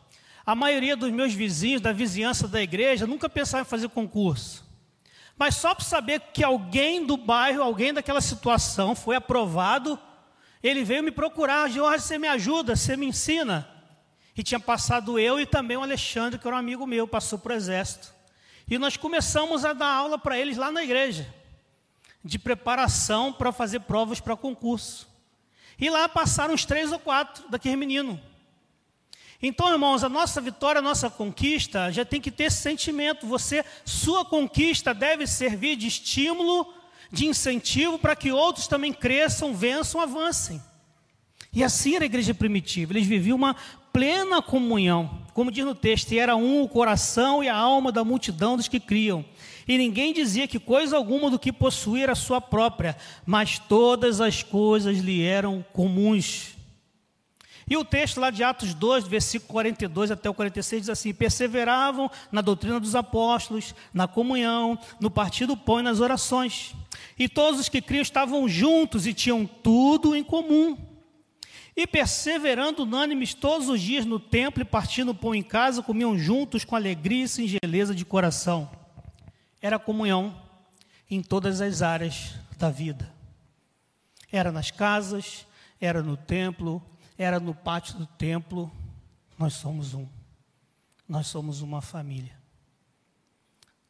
a 0.44 0.54
maioria 0.54 0.96
dos 0.96 1.10
meus 1.10 1.34
vizinhos, 1.34 1.80
da 1.80 1.92
vizinhança 1.92 2.48
da 2.48 2.62
igreja, 2.62 3.06
nunca 3.06 3.28
pensava 3.28 3.62
em 3.62 3.66
fazer 3.66 3.88
concurso. 3.88 4.64
Mas 5.36 5.56
só 5.56 5.74
para 5.74 5.84
saber 5.84 6.20
que 6.32 6.42
alguém 6.42 7.04
do 7.04 7.16
bairro, 7.16 7.62
alguém 7.62 7.92
daquela 7.92 8.20
situação 8.20 8.94
foi 8.94 9.16
aprovado, 9.16 9.98
ele 10.62 10.82
veio 10.82 11.02
me 11.02 11.10
procurar, 11.10 11.68
Jorge, 11.68 12.04
você 12.04 12.18
me 12.18 12.26
ajuda, 12.26 12.74
você 12.74 12.96
me 12.96 13.06
ensina. 13.06 13.68
E 14.36 14.42
tinha 14.42 14.58
passado 14.58 15.18
eu 15.18 15.38
e 15.38 15.46
também 15.46 15.76
o 15.76 15.82
Alexandre, 15.82 16.38
que 16.38 16.46
era 16.46 16.56
um 16.56 16.58
amigo 16.58 16.86
meu, 16.86 17.06
passou 17.06 17.38
para 17.38 17.52
o 17.52 17.56
exército. 17.56 18.15
E 18.68 18.78
nós 18.78 18.96
começamos 18.96 19.64
a 19.64 19.72
dar 19.72 19.92
aula 19.92 20.18
para 20.18 20.38
eles 20.38 20.56
lá 20.56 20.72
na 20.72 20.82
igreja, 20.82 21.32
de 22.24 22.38
preparação 22.38 23.32
para 23.32 23.52
fazer 23.52 23.80
provas 23.80 24.18
para 24.18 24.36
concurso. 24.36 25.08
E 25.78 25.88
lá 25.88 26.08
passaram 26.08 26.54
uns 26.54 26.64
três 26.64 26.90
ou 26.90 26.98
quatro 26.98 27.48
daquele 27.48 27.76
menino. 27.76 28.20
Então, 29.42 29.70
irmãos, 29.70 30.02
a 30.02 30.08
nossa 30.08 30.40
vitória, 30.40 30.78
a 30.78 30.82
nossa 30.82 31.10
conquista, 31.10 31.92
já 31.92 32.04
tem 32.04 32.20
que 32.20 32.30
ter 32.30 32.44
esse 32.44 32.62
sentimento. 32.62 33.26
Você, 33.26 33.64
sua 33.84 34.24
conquista 34.24 34.94
deve 34.94 35.26
servir 35.26 35.76
de 35.76 35.86
estímulo, 35.86 36.72
de 37.12 37.26
incentivo 37.26 37.98
para 37.98 38.16
que 38.16 38.32
outros 38.32 38.66
também 38.66 38.92
cresçam, 38.92 39.54
vençam, 39.54 40.00
avancem. 40.00 40.60
E 41.52 41.62
assim 41.62 41.94
era 41.94 42.04
a 42.04 42.06
igreja 42.06 42.34
primitiva. 42.34 42.92
Eles 42.92 43.06
viviam 43.06 43.36
uma 43.36 43.54
plena 43.92 44.40
comunhão. 44.40 45.25
Como 45.36 45.52
diz 45.52 45.66
no 45.66 45.74
texto, 45.74 46.12
e 46.12 46.18
era 46.18 46.34
um 46.34 46.62
o 46.62 46.68
coração 46.68 47.44
e 47.44 47.48
a 47.50 47.54
alma 47.54 47.92
da 47.92 48.02
multidão 48.02 48.56
dos 48.56 48.68
que 48.68 48.80
criam. 48.80 49.22
E 49.68 49.76
ninguém 49.76 50.14
dizia 50.14 50.48
que 50.48 50.58
coisa 50.58 50.96
alguma 50.96 51.28
do 51.28 51.38
que 51.38 51.52
possuía 51.52 52.04
era 52.04 52.14
sua 52.14 52.40
própria, 52.40 52.96
mas 53.26 53.58
todas 53.58 54.18
as 54.22 54.42
coisas 54.42 54.96
lhe 54.96 55.22
eram 55.22 55.62
comuns. 55.74 56.56
E 57.68 57.76
o 57.76 57.84
texto 57.84 58.18
lá 58.18 58.30
de 58.30 58.42
Atos 58.42 58.72
2, 58.72 59.06
versículo 59.08 59.52
42 59.52 60.10
até 60.10 60.30
o 60.30 60.32
46 60.32 60.80
diz 60.80 60.88
assim: 60.88 61.12
Perseveravam 61.12 62.10
na 62.32 62.40
doutrina 62.40 62.80
dos 62.80 62.94
apóstolos, 62.94 63.74
na 63.92 64.08
comunhão, 64.08 64.78
no 64.98 65.10
partir 65.10 65.44
do 65.44 65.54
pão 65.54 65.80
e 65.80 65.82
nas 65.82 66.00
orações. 66.00 66.72
E 67.18 67.28
todos 67.28 67.60
os 67.60 67.68
que 67.68 67.82
criam 67.82 68.00
estavam 68.00 68.48
juntos 68.48 69.06
e 69.06 69.12
tinham 69.12 69.44
tudo 69.44 70.16
em 70.16 70.24
comum 70.24 70.95
e 71.76 71.86
perseverando 71.86 72.84
unânimes 72.84 73.34
todos 73.34 73.68
os 73.68 73.80
dias 73.82 74.06
no 74.06 74.18
templo 74.18 74.62
e 74.62 74.64
partindo 74.64 75.14
pão 75.14 75.34
em 75.34 75.42
casa, 75.42 75.82
comiam 75.82 76.18
juntos 76.18 76.64
com 76.64 76.74
alegria 76.74 77.24
e 77.24 77.28
singeleza 77.28 77.94
de 77.94 78.04
coração. 78.04 78.70
Era 79.60 79.78
comunhão 79.78 80.40
em 81.10 81.22
todas 81.22 81.60
as 81.60 81.82
áreas 81.82 82.34
da 82.56 82.70
vida. 82.70 83.12
Era 84.32 84.50
nas 84.50 84.70
casas, 84.70 85.46
era 85.78 86.02
no 86.02 86.16
templo, 86.16 86.82
era 87.18 87.38
no 87.38 87.54
pátio 87.54 87.98
do 87.98 88.06
templo. 88.06 88.72
Nós 89.38 89.52
somos 89.52 89.92
um. 89.92 90.08
Nós 91.06 91.26
somos 91.26 91.60
uma 91.60 91.82
família. 91.82 92.34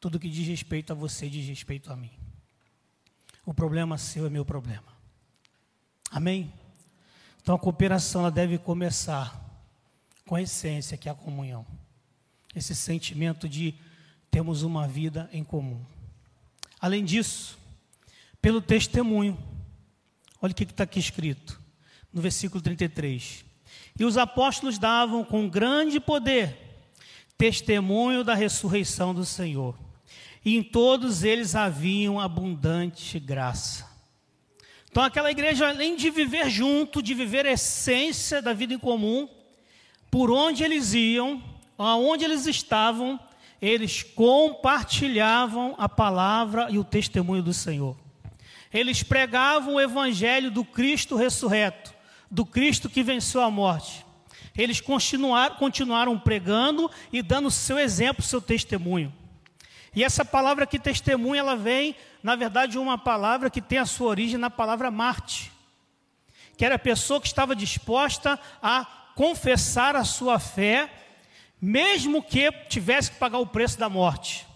Tudo 0.01 0.19
que 0.19 0.29
diz 0.29 0.47
respeito 0.47 0.93
a 0.93 0.97
você 0.97 1.29
diz 1.29 1.47
respeito 1.47 1.93
a 1.93 1.97
mim. 1.97 2.11
O 3.45 3.55
problema 3.55 3.97
seu 3.97 4.27
é 4.27 4.31
meu 4.31 4.45
problema. 4.45 4.93
Amém? 6.11 6.53
Então 7.47 7.55
a 7.55 7.59
cooperação 7.61 8.23
ela 8.23 8.31
deve 8.33 8.59
começar 8.59 9.41
com 10.27 10.35
a 10.35 10.43
essência 10.43 10.97
que 10.97 11.09
é 11.09 11.13
a 11.13 11.15
comunhão. 11.15 11.65
Esse 12.53 12.75
sentimento 12.75 13.49
de 13.49 13.73
termos 14.33 14.65
uma 14.65 14.89
vida 14.89 15.31
em 15.33 15.45
comum. 15.45 15.81
Além 16.81 17.05
disso, 17.05 17.57
pelo 18.43 18.61
testemunho. 18.61 19.39
Olha 20.43 20.51
o 20.51 20.55
que 20.57 20.65
está 20.65 20.83
aqui 20.83 20.99
escrito 20.99 21.61
no 22.13 22.21
versículo 22.21 22.61
33. 22.61 23.45
E 23.97 24.05
os 24.05 24.19
apóstolos 24.19 24.77
davam 24.77 25.25
com 25.25 25.49
grande 25.49 26.01
poder 26.01 26.59
testemunho 27.39 28.25
da 28.25 28.35
ressurreição 28.35 29.15
do 29.15 29.25
Senhor. 29.25 29.79
E 30.45 30.57
em 30.57 30.65
todos 30.65 31.23
eles 31.23 31.55
haviam 31.55 32.19
abundante 32.19 33.21
graça. 33.21 33.96
Então, 34.97 35.05
aquela 35.05 35.31
igreja, 35.31 35.69
além 35.69 35.95
de 35.95 36.09
viver 36.09 36.49
junto, 36.49 37.03
de 37.03 37.13
viver 37.13 37.45
a 37.45 37.53
essência 37.53 38.41
da 38.41 38.55
vida 38.55 38.73
em 38.73 38.79
comum, 38.79 39.29
por 40.11 40.31
onde 40.31 40.65
eles 40.65 40.95
iam, 40.95 41.43
aonde 41.77 42.25
eles 42.25 42.47
estavam, 42.47 43.21
eles 43.61 44.03
compartilhavam 44.03 45.75
a 45.77 45.87
palavra 45.87 46.69
e 46.71 46.79
o 46.79 46.83
testemunho 46.83 47.43
do 47.43 47.53
Senhor. 47.53 47.95
Eles 48.73 49.03
pregavam 49.03 49.75
o 49.75 49.81
evangelho 49.83 50.51
do 50.51 50.65
Cristo 50.65 51.15
ressurreto, 51.15 51.93
do 52.31 52.47
Cristo 52.47 52.89
que 52.89 53.03
venceu 53.03 53.43
a 53.43 53.51
morte. 53.51 54.03
Eles 54.57 54.81
continuaram, 54.81 55.57
continuaram 55.57 56.19
pregando 56.19 56.91
e 57.13 57.21
dando 57.21 57.51
seu 57.51 57.79
exemplo, 57.79 58.23
seu 58.23 58.41
testemunho. 58.41 59.13
E 59.97 60.05
essa 60.05 60.27
palavra 60.27 60.67
que 60.67 60.79
testemunha, 60.79 61.41
ela 61.41 61.57
vem, 61.57 61.97
na 62.23 62.37
verdade, 62.37 62.73
de 62.73 62.79
uma 62.79 62.99
palavra 62.99 63.49
que 63.49 63.63
tem 63.63 63.79
a 63.79 63.87
sua 63.87 64.09
origem 64.09 64.37
na 64.37 64.51
palavra 64.51 64.91
Marte, 64.91 65.51
que 66.55 66.67
era 66.67 66.75
a 66.75 66.79
pessoa 66.79 67.19
que 67.19 67.27
estava 67.27 67.57
disposta 67.57 68.39
a 68.63 68.85
confessar 69.15 69.97
a 69.97 70.05
sua 70.05 70.39
fé, 70.39 70.93
mesmo 71.61 72.23
que 72.23 72.53
tivesse 72.69 73.11
que 73.11 73.17
pagar 73.17 73.39
o 73.39 73.47
preço 73.47 73.79
da 73.79 73.89
morte. 73.89 74.47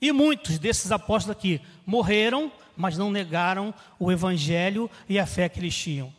E 0.00 0.12
muitos 0.12 0.60
desses 0.60 0.92
apóstolos 0.92 1.36
aqui 1.36 1.60
morreram, 1.84 2.52
mas 2.76 2.96
não 2.96 3.10
negaram 3.10 3.74
o 3.98 4.12
evangelho 4.12 4.88
e 5.08 5.18
a 5.18 5.26
fé 5.26 5.48
que 5.48 5.58
eles 5.58 5.76
tinham. 5.76 6.14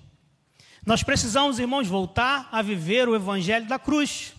Nós 0.85 1.01
precisamos, 1.01 1.59
irmãos, 1.59 1.87
voltar 1.87 2.49
a 2.51 2.61
viver 2.61 3.07
o 3.07 3.15
evangelho 3.15 3.67
da 3.67 3.79
cruz. 3.79 4.33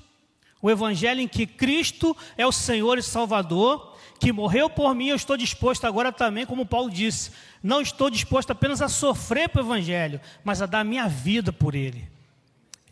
O 0.60 0.70
evangelho 0.70 1.20
em 1.22 1.28
que 1.28 1.46
Cristo 1.46 2.14
é 2.36 2.46
o 2.46 2.52
Senhor 2.52 2.98
e 2.98 3.02
Salvador, 3.02 3.89
que 4.20 4.32
morreu 4.32 4.68
por 4.68 4.94
mim, 4.94 5.08
eu 5.08 5.16
estou 5.16 5.34
disposto 5.34 5.86
agora 5.86 6.12
também, 6.12 6.44
como 6.44 6.66
Paulo 6.66 6.90
disse, 6.90 7.30
não 7.62 7.80
estou 7.80 8.10
disposto 8.10 8.50
apenas 8.50 8.82
a 8.82 8.88
sofrer 8.88 9.48
para 9.48 9.62
o 9.62 9.64
evangelho, 9.64 10.20
mas 10.44 10.60
a 10.60 10.66
dar 10.66 10.84
minha 10.84 11.08
vida 11.08 11.50
por 11.50 11.74
ele. 11.74 12.06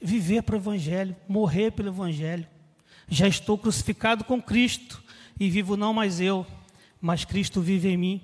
Viver 0.00 0.42
para 0.42 0.56
o 0.56 0.58
evangelho, 0.58 1.14
morrer 1.28 1.70
pelo 1.72 1.90
evangelho. 1.90 2.46
Já 3.08 3.28
estou 3.28 3.58
crucificado 3.58 4.24
com 4.24 4.40
Cristo 4.40 5.02
e 5.38 5.50
vivo 5.50 5.76
não 5.76 5.92
mais 5.92 6.18
eu, 6.18 6.46
mas 6.98 7.26
Cristo 7.26 7.60
vive 7.60 7.88
em 7.90 7.96
mim. 7.96 8.22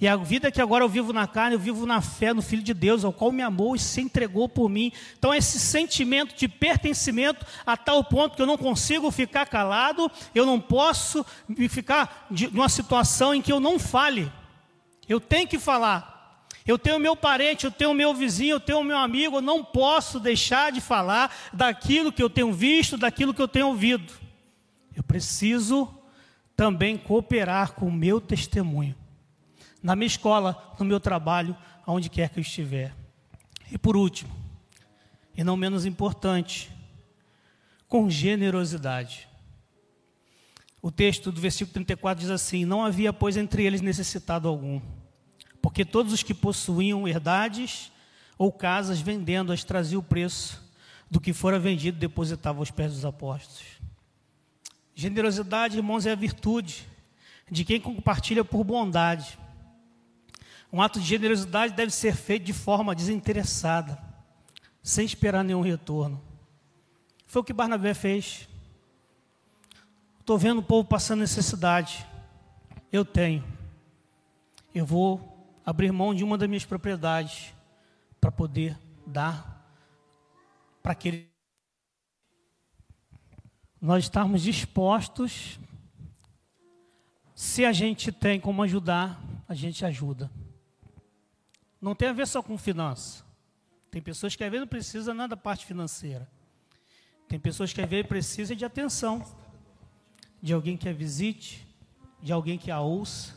E 0.00 0.08
a 0.08 0.16
vida 0.16 0.50
que 0.50 0.60
agora 0.60 0.82
eu 0.82 0.88
vivo 0.88 1.12
na 1.12 1.26
carne, 1.26 1.54
eu 1.54 1.60
vivo 1.60 1.86
na 1.86 2.00
fé 2.00 2.34
no 2.34 2.42
Filho 2.42 2.62
de 2.62 2.74
Deus, 2.74 3.04
ao 3.04 3.12
qual 3.12 3.30
me 3.30 3.42
amou 3.42 3.76
e 3.76 3.78
se 3.78 4.00
entregou 4.00 4.48
por 4.48 4.68
mim. 4.68 4.92
Então, 5.16 5.32
esse 5.32 5.58
sentimento 5.60 6.34
de 6.34 6.48
pertencimento 6.48 7.46
a 7.64 7.76
tal 7.76 8.02
ponto 8.02 8.34
que 8.34 8.42
eu 8.42 8.46
não 8.46 8.58
consigo 8.58 9.10
ficar 9.12 9.46
calado, 9.46 10.10
eu 10.34 10.44
não 10.44 10.60
posso 10.60 11.24
ficar 11.68 12.26
numa 12.52 12.68
situação 12.68 13.34
em 13.34 13.40
que 13.40 13.52
eu 13.52 13.60
não 13.60 13.78
fale. 13.78 14.30
Eu 15.08 15.20
tenho 15.20 15.46
que 15.46 15.58
falar. 15.58 16.12
Eu 16.66 16.78
tenho 16.78 16.98
meu 16.98 17.14
parente, 17.14 17.66
eu 17.66 17.70
tenho 17.70 17.94
meu 17.94 18.14
vizinho, 18.14 18.54
eu 18.54 18.60
tenho 18.60 18.82
meu 18.82 18.96
amigo, 18.96 19.36
eu 19.36 19.42
não 19.42 19.62
posso 19.62 20.18
deixar 20.18 20.72
de 20.72 20.80
falar 20.80 21.30
daquilo 21.52 22.10
que 22.10 22.22
eu 22.22 22.30
tenho 22.30 22.52
visto, 22.52 22.96
daquilo 22.96 23.34
que 23.34 23.42
eu 23.42 23.48
tenho 23.48 23.68
ouvido. 23.68 24.12
Eu 24.96 25.02
preciso 25.02 25.88
também 26.56 26.96
cooperar 26.96 27.72
com 27.72 27.86
o 27.86 27.92
meu 27.92 28.20
testemunho 28.20 28.96
na 29.84 29.94
minha 29.94 30.06
escola, 30.06 30.74
no 30.78 30.84
meu 30.86 30.98
trabalho, 30.98 31.54
aonde 31.86 32.08
quer 32.08 32.30
que 32.30 32.38
eu 32.38 32.42
estiver. 32.42 32.94
E 33.70 33.76
por 33.76 33.98
último, 33.98 34.34
e 35.36 35.44
não 35.44 35.58
menos 35.58 35.84
importante, 35.84 36.70
com 37.86 38.08
generosidade. 38.08 39.28
O 40.80 40.90
texto 40.90 41.30
do 41.30 41.38
versículo 41.38 41.74
34 41.74 42.22
diz 42.22 42.30
assim: 42.30 42.64
Não 42.64 42.82
havia, 42.82 43.12
pois, 43.12 43.36
entre 43.36 43.62
eles 43.62 43.82
necessitado 43.82 44.48
algum, 44.48 44.80
porque 45.60 45.84
todos 45.84 46.14
os 46.14 46.22
que 46.22 46.32
possuíam 46.32 47.06
herdades 47.06 47.92
ou 48.38 48.50
casas, 48.50 49.02
vendendo-as, 49.02 49.64
traziam 49.64 50.00
o 50.00 50.02
preço 50.02 50.64
do 51.10 51.20
que 51.20 51.34
fora 51.34 51.58
vendido, 51.58 51.98
depositavam 51.98 52.62
aos 52.62 52.70
pés 52.70 52.90
dos 52.90 53.04
apóstolos. 53.04 53.62
Generosidade, 54.94 55.76
irmãos, 55.76 56.06
é 56.06 56.12
a 56.12 56.16
virtude 56.16 56.88
de 57.50 57.66
quem 57.66 57.78
compartilha 57.78 58.42
por 58.42 58.64
bondade. 58.64 59.38
Um 60.74 60.82
ato 60.82 60.98
de 60.98 61.06
generosidade 61.06 61.72
deve 61.72 61.92
ser 61.92 62.16
feito 62.16 62.46
de 62.46 62.52
forma 62.52 62.96
desinteressada, 62.96 63.96
sem 64.82 65.04
esperar 65.06 65.44
nenhum 65.44 65.60
retorno. 65.60 66.20
Foi 67.28 67.42
o 67.42 67.44
que 67.44 67.52
Barnabé 67.52 67.94
fez. 67.94 68.48
Estou 70.18 70.36
vendo 70.36 70.58
o 70.58 70.62
povo 70.64 70.88
passando 70.88 71.20
necessidade. 71.20 72.04
Eu 72.90 73.04
tenho. 73.04 73.44
Eu 74.74 74.84
vou 74.84 75.48
abrir 75.64 75.92
mão 75.92 76.12
de 76.12 76.24
uma 76.24 76.36
das 76.36 76.48
minhas 76.48 76.64
propriedades 76.64 77.54
para 78.20 78.32
poder 78.32 78.76
dar 79.06 79.64
para 80.82 80.90
aquele. 80.90 81.30
Nós 83.80 84.02
estamos 84.02 84.42
dispostos. 84.42 85.56
Se 87.32 87.64
a 87.64 87.72
gente 87.72 88.10
tem 88.10 88.40
como 88.40 88.60
ajudar, 88.64 89.22
a 89.46 89.54
gente 89.54 89.84
ajuda. 89.84 90.28
Não 91.84 91.94
tem 91.94 92.08
a 92.08 92.14
ver 92.14 92.26
só 92.26 92.42
com 92.42 92.56
finança. 92.56 93.22
Tem 93.90 94.00
pessoas 94.00 94.34
que 94.34 94.42
às 94.42 94.50
vezes 94.50 94.62
não 94.62 94.66
precisam 94.68 95.12
nada 95.12 95.36
da 95.36 95.42
parte 95.42 95.66
financeira. 95.66 96.26
Tem 97.28 97.38
pessoas 97.38 97.74
que 97.74 97.82
às 97.82 97.86
vezes 97.86 98.06
precisam 98.06 98.56
de 98.56 98.64
atenção. 98.64 99.22
De 100.40 100.54
alguém 100.54 100.78
que 100.78 100.88
a 100.88 100.94
visite, 100.94 101.68
de 102.22 102.32
alguém 102.32 102.56
que 102.56 102.70
a 102.70 102.80
ouça, 102.80 103.36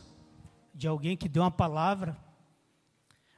de 0.74 0.88
alguém 0.88 1.14
que 1.14 1.28
dê 1.28 1.38
uma 1.38 1.50
palavra. 1.50 2.16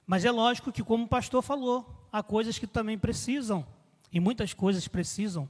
Mas 0.06 0.24
é 0.24 0.30
lógico 0.30 0.70
que, 0.70 0.84
como 0.84 1.06
o 1.06 1.08
pastor 1.08 1.42
falou, 1.42 2.06
há 2.12 2.22
coisas 2.22 2.56
que 2.56 2.66
também 2.68 2.96
precisam, 2.96 3.66
e 4.12 4.20
muitas 4.20 4.54
coisas 4.54 4.86
precisam, 4.86 5.48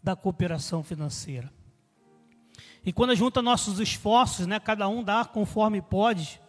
da 0.00 0.14
cooperação 0.14 0.80
financeira. 0.84 1.52
E 2.84 2.92
quando 2.92 3.16
junta 3.16 3.42
nossos 3.42 3.80
esforços, 3.80 4.46
né, 4.46 4.60
cada 4.60 4.88
um 4.88 5.02
dá 5.02 5.24
conforme 5.24 5.82
pode, 5.82 6.40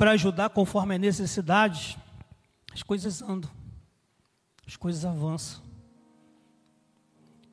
para 0.00 0.12
ajudar 0.12 0.48
conforme 0.48 0.94
a 0.94 0.98
necessidade, 0.98 1.98
as 2.72 2.82
coisas 2.82 3.20
andam, 3.20 3.50
as 4.66 4.74
coisas 4.74 5.04
avançam. 5.04 5.62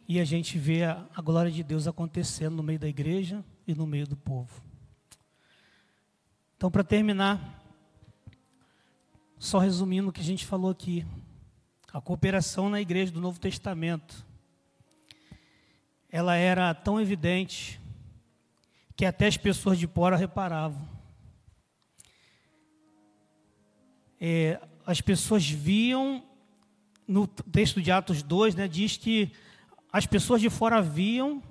E 0.08 0.18
a 0.18 0.24
gente 0.24 0.58
vê 0.58 0.86
a, 0.86 1.06
a 1.14 1.22
glória 1.22 1.52
de 1.52 1.62
Deus 1.62 1.88
acontecendo 1.90 2.56
no 2.56 2.64
meio 2.64 2.80
da 2.80 2.88
igreja 2.88 3.44
e 3.68 3.76
no 3.76 3.86
meio 3.86 4.08
do 4.08 4.16
povo. 4.16 4.64
Então, 6.56 6.72
para 6.72 6.86
terminar, 6.86 7.62
só 9.38 9.60
resumindo 9.60 10.08
o 10.08 10.14
que 10.14 10.22
a 10.22 10.24
gente 10.24 10.46
falou 10.46 10.72
aqui, 10.72 11.06
a 11.92 12.00
cooperação 12.00 12.70
na 12.70 12.80
igreja 12.80 13.12
do 13.12 13.20
Novo 13.20 13.42
Testamento, 13.42 14.26
ela 16.10 16.38
era 16.38 16.74
tão 16.74 16.98
evidente 17.02 17.78
que 18.96 19.04
até 19.04 19.28
as 19.28 19.36
pessoas 19.36 19.78
de 19.78 19.86
fora 19.86 20.16
reparavam. 20.16 20.97
É, 24.20 24.60
as 24.86 25.02
pessoas 25.02 25.50
viam, 25.50 26.24
no 27.08 27.28
texto 27.28 27.82
de 27.82 27.92
Atos 27.92 28.24
2, 28.24 28.56
né, 28.56 28.68
diz 28.68 28.98
que 28.98 29.32
as 29.92 30.06
pessoas 30.06 30.42
de 30.42 30.50
fora 30.50 30.82
viam 30.82 31.42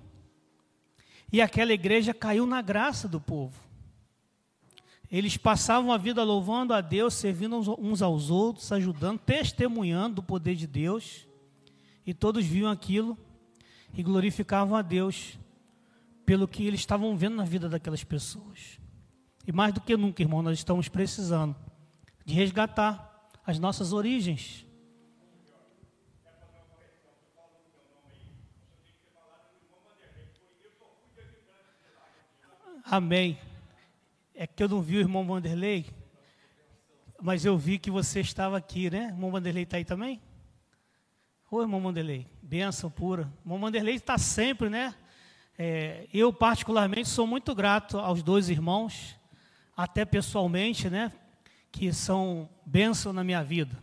e 1.32 1.40
aquela 1.40 1.72
igreja 1.72 2.14
caiu 2.14 2.46
na 2.46 2.62
graça 2.62 3.08
do 3.08 3.20
povo. 3.20 3.54
Eles 5.10 5.36
passavam 5.36 5.92
a 5.92 5.98
vida 5.98 6.22
louvando 6.24 6.74
a 6.74 6.80
Deus, 6.80 7.14
servindo 7.14 7.56
uns 7.78 8.02
aos 8.02 8.30
outros, 8.30 8.72
ajudando, 8.72 9.18
testemunhando 9.20 10.16
do 10.16 10.22
poder 10.22 10.56
de 10.56 10.66
Deus. 10.66 11.26
E 12.04 12.12
todos 12.12 12.44
viam 12.44 12.70
aquilo 12.70 13.16
e 13.94 14.02
glorificavam 14.02 14.76
a 14.76 14.82
Deus 14.82 15.38
pelo 16.24 16.48
que 16.48 16.66
eles 16.66 16.80
estavam 16.80 17.16
vendo 17.16 17.36
na 17.36 17.44
vida 17.44 17.68
daquelas 17.68 18.02
pessoas. 18.02 18.80
E 19.46 19.52
mais 19.52 19.72
do 19.72 19.80
que 19.80 19.96
nunca, 19.96 20.22
irmão, 20.22 20.42
nós 20.42 20.58
estamos 20.58 20.88
precisando 20.88 21.54
de 22.26 22.34
resgatar 22.34 23.30
as 23.46 23.60
nossas 23.60 23.92
origens. 23.92 24.66
Amém. 32.84 33.38
É 34.34 34.46
que 34.46 34.62
eu 34.62 34.68
não 34.68 34.82
vi 34.82 34.96
o 34.96 35.00
irmão 35.00 35.24
Vanderlei, 35.24 35.86
mas 37.22 37.44
eu 37.44 37.56
vi 37.56 37.78
que 37.78 37.90
você 37.90 38.20
estava 38.20 38.56
aqui, 38.56 38.90
né? 38.90 39.06
O 39.06 39.10
irmão 39.10 39.30
Vanderlei 39.30 39.62
está 39.62 39.76
aí 39.76 39.84
também? 39.84 40.20
Oi, 41.48 41.62
irmão 41.62 41.80
Vanderlei, 41.80 42.26
benção 42.42 42.90
pura. 42.90 43.22
O 43.38 43.46
irmão 43.46 43.60
Vanderlei 43.60 43.94
está 43.94 44.18
sempre, 44.18 44.68
né? 44.68 44.94
É, 45.56 46.08
eu, 46.12 46.32
particularmente, 46.32 47.08
sou 47.08 47.26
muito 47.26 47.54
grato 47.54 47.98
aos 47.98 48.20
dois 48.20 48.48
irmãos, 48.48 49.16
até 49.76 50.04
pessoalmente, 50.04 50.90
né? 50.90 51.12
Que 51.76 51.92
são 51.92 52.48
bênção 52.64 53.12
na 53.12 53.22
minha 53.22 53.44
vida. 53.44 53.76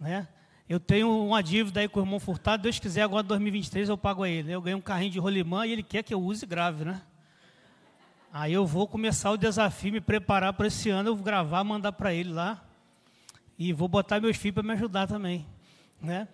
Né? 0.00 0.26
Eu 0.66 0.80
tenho 0.80 1.26
uma 1.26 1.42
dívida 1.42 1.80
aí 1.80 1.86
com 1.88 2.00
o 2.00 2.02
irmão 2.02 2.18
Furtado, 2.18 2.62
Deus 2.62 2.78
quiser, 2.78 3.02
agora 3.02 3.22
em 3.22 3.28
2023 3.28 3.90
eu 3.90 3.98
pago 3.98 4.22
a 4.22 4.28
ele. 4.28 4.50
Eu 4.50 4.62
ganhei 4.62 4.74
um 4.74 4.80
carrinho 4.80 5.10
de 5.10 5.18
rolimã 5.18 5.66
e 5.66 5.72
ele 5.72 5.82
quer 5.82 6.02
que 6.02 6.14
eu 6.14 6.22
use 6.22 6.46
grave, 6.46 6.82
né? 6.82 7.02
Aí 8.32 8.54
eu 8.54 8.64
vou 8.64 8.88
começar 8.88 9.30
o 9.30 9.36
desafio, 9.36 9.92
me 9.92 10.00
preparar 10.00 10.54
para 10.54 10.66
esse 10.66 10.88
ano, 10.88 11.10
eu 11.10 11.14
vou 11.14 11.22
gravar, 11.22 11.62
mandar 11.62 11.92
para 11.92 12.14
ele 12.14 12.32
lá. 12.32 12.64
E 13.58 13.70
vou 13.74 13.86
botar 13.86 14.18
meus 14.18 14.38
filhos 14.38 14.54
para 14.54 14.62
me 14.62 14.72
ajudar 14.72 15.06
também, 15.06 15.46
né? 16.00 16.26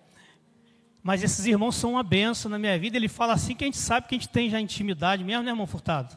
Mas 1.02 1.24
esses 1.24 1.44
irmãos 1.46 1.74
são 1.74 1.94
uma 1.94 2.04
benção 2.04 2.48
na 2.48 2.61
minha 2.61 2.78
vida. 2.78 2.96
Ele 2.96 3.09
fala 3.09 3.33
assim 3.33 3.56
que 3.56 3.64
a 3.64 3.66
gente 3.66 3.76
sabe 3.76 4.06
que 4.06 4.14
a 4.14 4.18
gente 4.18 4.28
tem 4.28 4.48
já 4.48 4.61
intimidade 4.61 5.24
mesmo, 5.24 5.42
né, 5.42 5.50
irmão 5.50 5.66
Furtado? 5.66 6.16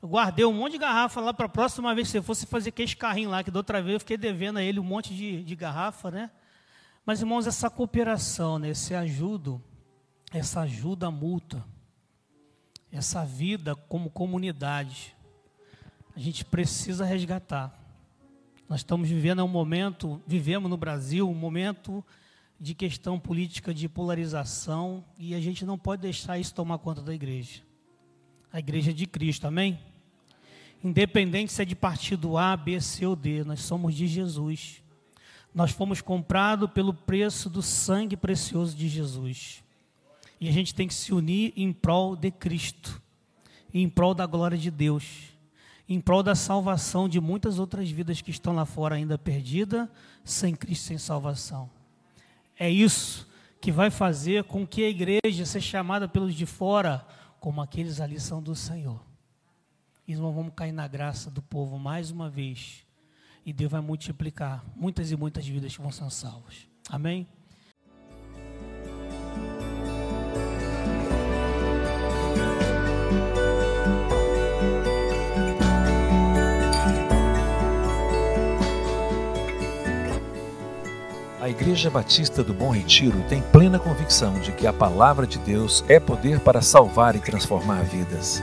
Eu 0.00 0.08
guardei 0.08 0.44
um 0.44 0.52
monte 0.52 0.72
de 0.72 0.78
garrafa 0.78 1.20
lá 1.20 1.34
para 1.34 1.46
a 1.46 1.48
próxima 1.48 1.92
vez 1.94 2.08
que 2.08 2.12
você 2.12 2.22
fosse 2.22 2.46
fazer 2.46 2.68
aquele 2.68 2.94
carrinho 2.94 3.30
lá, 3.30 3.42
que 3.42 3.50
da 3.50 3.58
outra 3.58 3.82
vez 3.82 3.94
eu 3.94 4.00
fiquei 4.00 4.16
devendo 4.16 4.58
a 4.58 4.62
ele 4.62 4.78
um 4.78 4.84
monte 4.84 5.12
de, 5.14 5.42
de 5.42 5.56
garrafa, 5.56 6.10
né? 6.10 6.30
Mas, 7.04 7.20
irmãos, 7.20 7.46
essa 7.46 7.68
cooperação, 7.68 8.58
né, 8.58 8.68
esse 8.68 8.94
ajudo, 8.94 9.60
essa 10.32 10.60
ajuda 10.60 11.10
mútua, 11.10 11.66
essa 12.92 13.24
vida 13.24 13.74
como 13.74 14.10
comunidade, 14.10 15.16
a 16.14 16.20
gente 16.20 16.44
precisa 16.44 17.04
resgatar. 17.04 17.74
Nós 18.68 18.80
estamos 18.80 19.08
vivendo 19.08 19.42
um 19.42 19.48
momento, 19.48 20.22
vivemos 20.26 20.70
no 20.70 20.76
Brasil 20.76 21.28
um 21.28 21.34
momento 21.34 22.04
de 22.60 22.74
questão 22.74 23.18
política 23.18 23.72
de 23.72 23.88
polarização 23.88 25.04
e 25.18 25.34
a 25.34 25.40
gente 25.40 25.64
não 25.64 25.78
pode 25.78 26.02
deixar 26.02 26.38
isso 26.38 26.54
tomar 26.54 26.78
conta 26.78 27.00
da 27.00 27.14
igreja. 27.14 27.62
A 28.52 28.58
igreja 28.58 28.92
de 28.92 29.06
Cristo, 29.06 29.46
amém? 29.46 29.78
Independente 30.82 31.52
se 31.52 31.62
é 31.62 31.64
de 31.64 31.74
partido 31.74 32.38
A, 32.38 32.56
B, 32.56 32.80
C 32.80 33.04
ou 33.04 33.16
D, 33.16 33.42
nós 33.44 33.60
somos 33.60 33.94
de 33.94 34.06
Jesus. 34.06 34.82
Nós 35.54 35.70
fomos 35.72 36.00
comprados 36.00 36.70
pelo 36.70 36.94
preço 36.94 37.50
do 37.50 37.62
sangue 37.62 38.16
precioso 38.16 38.76
de 38.76 38.88
Jesus. 38.88 39.64
E 40.40 40.48
a 40.48 40.52
gente 40.52 40.74
tem 40.74 40.86
que 40.86 40.94
se 40.94 41.12
unir 41.12 41.52
em 41.56 41.72
prol 41.72 42.14
de 42.14 42.30
Cristo, 42.30 43.02
em 43.74 43.88
prol 43.88 44.14
da 44.14 44.24
glória 44.24 44.56
de 44.56 44.70
Deus, 44.70 45.04
em 45.88 46.00
prol 46.00 46.22
da 46.22 46.34
salvação 46.34 47.08
de 47.08 47.20
muitas 47.20 47.58
outras 47.58 47.90
vidas 47.90 48.20
que 48.20 48.30
estão 48.30 48.54
lá 48.54 48.64
fora 48.64 48.94
ainda 48.94 49.18
perdidas, 49.18 49.88
sem 50.24 50.54
Cristo, 50.54 50.84
sem 50.84 50.98
salvação. 50.98 51.68
É 52.56 52.70
isso 52.70 53.26
que 53.60 53.72
vai 53.72 53.90
fazer 53.90 54.44
com 54.44 54.66
que 54.66 54.84
a 54.84 54.88
igreja 54.88 55.44
seja 55.44 55.60
chamada 55.60 56.06
pelos 56.06 56.34
de 56.34 56.46
fora 56.46 57.04
como 57.40 57.60
aqueles 57.60 58.00
ali 58.00 58.20
são 58.20 58.40
do 58.40 58.54
Senhor. 58.54 59.07
E 60.08 60.16
nós 60.16 60.34
vamos 60.34 60.54
cair 60.56 60.72
na 60.72 60.88
graça 60.88 61.30
do 61.30 61.42
povo 61.42 61.78
mais 61.78 62.10
uma 62.10 62.30
vez. 62.30 62.82
E 63.44 63.52
Deus 63.52 63.70
vai 63.70 63.82
multiplicar 63.82 64.64
muitas 64.74 65.10
e 65.10 65.16
muitas 65.16 65.46
vidas 65.46 65.76
que 65.76 65.82
vão 65.82 65.92
ser 65.92 66.10
salvas. 66.10 66.66
Amém? 66.88 67.28
A 81.38 81.50
Igreja 81.50 81.90
Batista 81.90 82.42
do 82.42 82.54
Bom 82.54 82.70
Retiro 82.70 83.22
tem 83.28 83.42
plena 83.42 83.78
convicção 83.78 84.40
de 84.40 84.52
que 84.52 84.66
a 84.66 84.72
palavra 84.72 85.26
de 85.26 85.38
Deus 85.38 85.84
é 85.86 86.00
poder 86.00 86.40
para 86.40 86.62
salvar 86.62 87.14
e 87.14 87.20
transformar 87.20 87.82
vidas. 87.82 88.42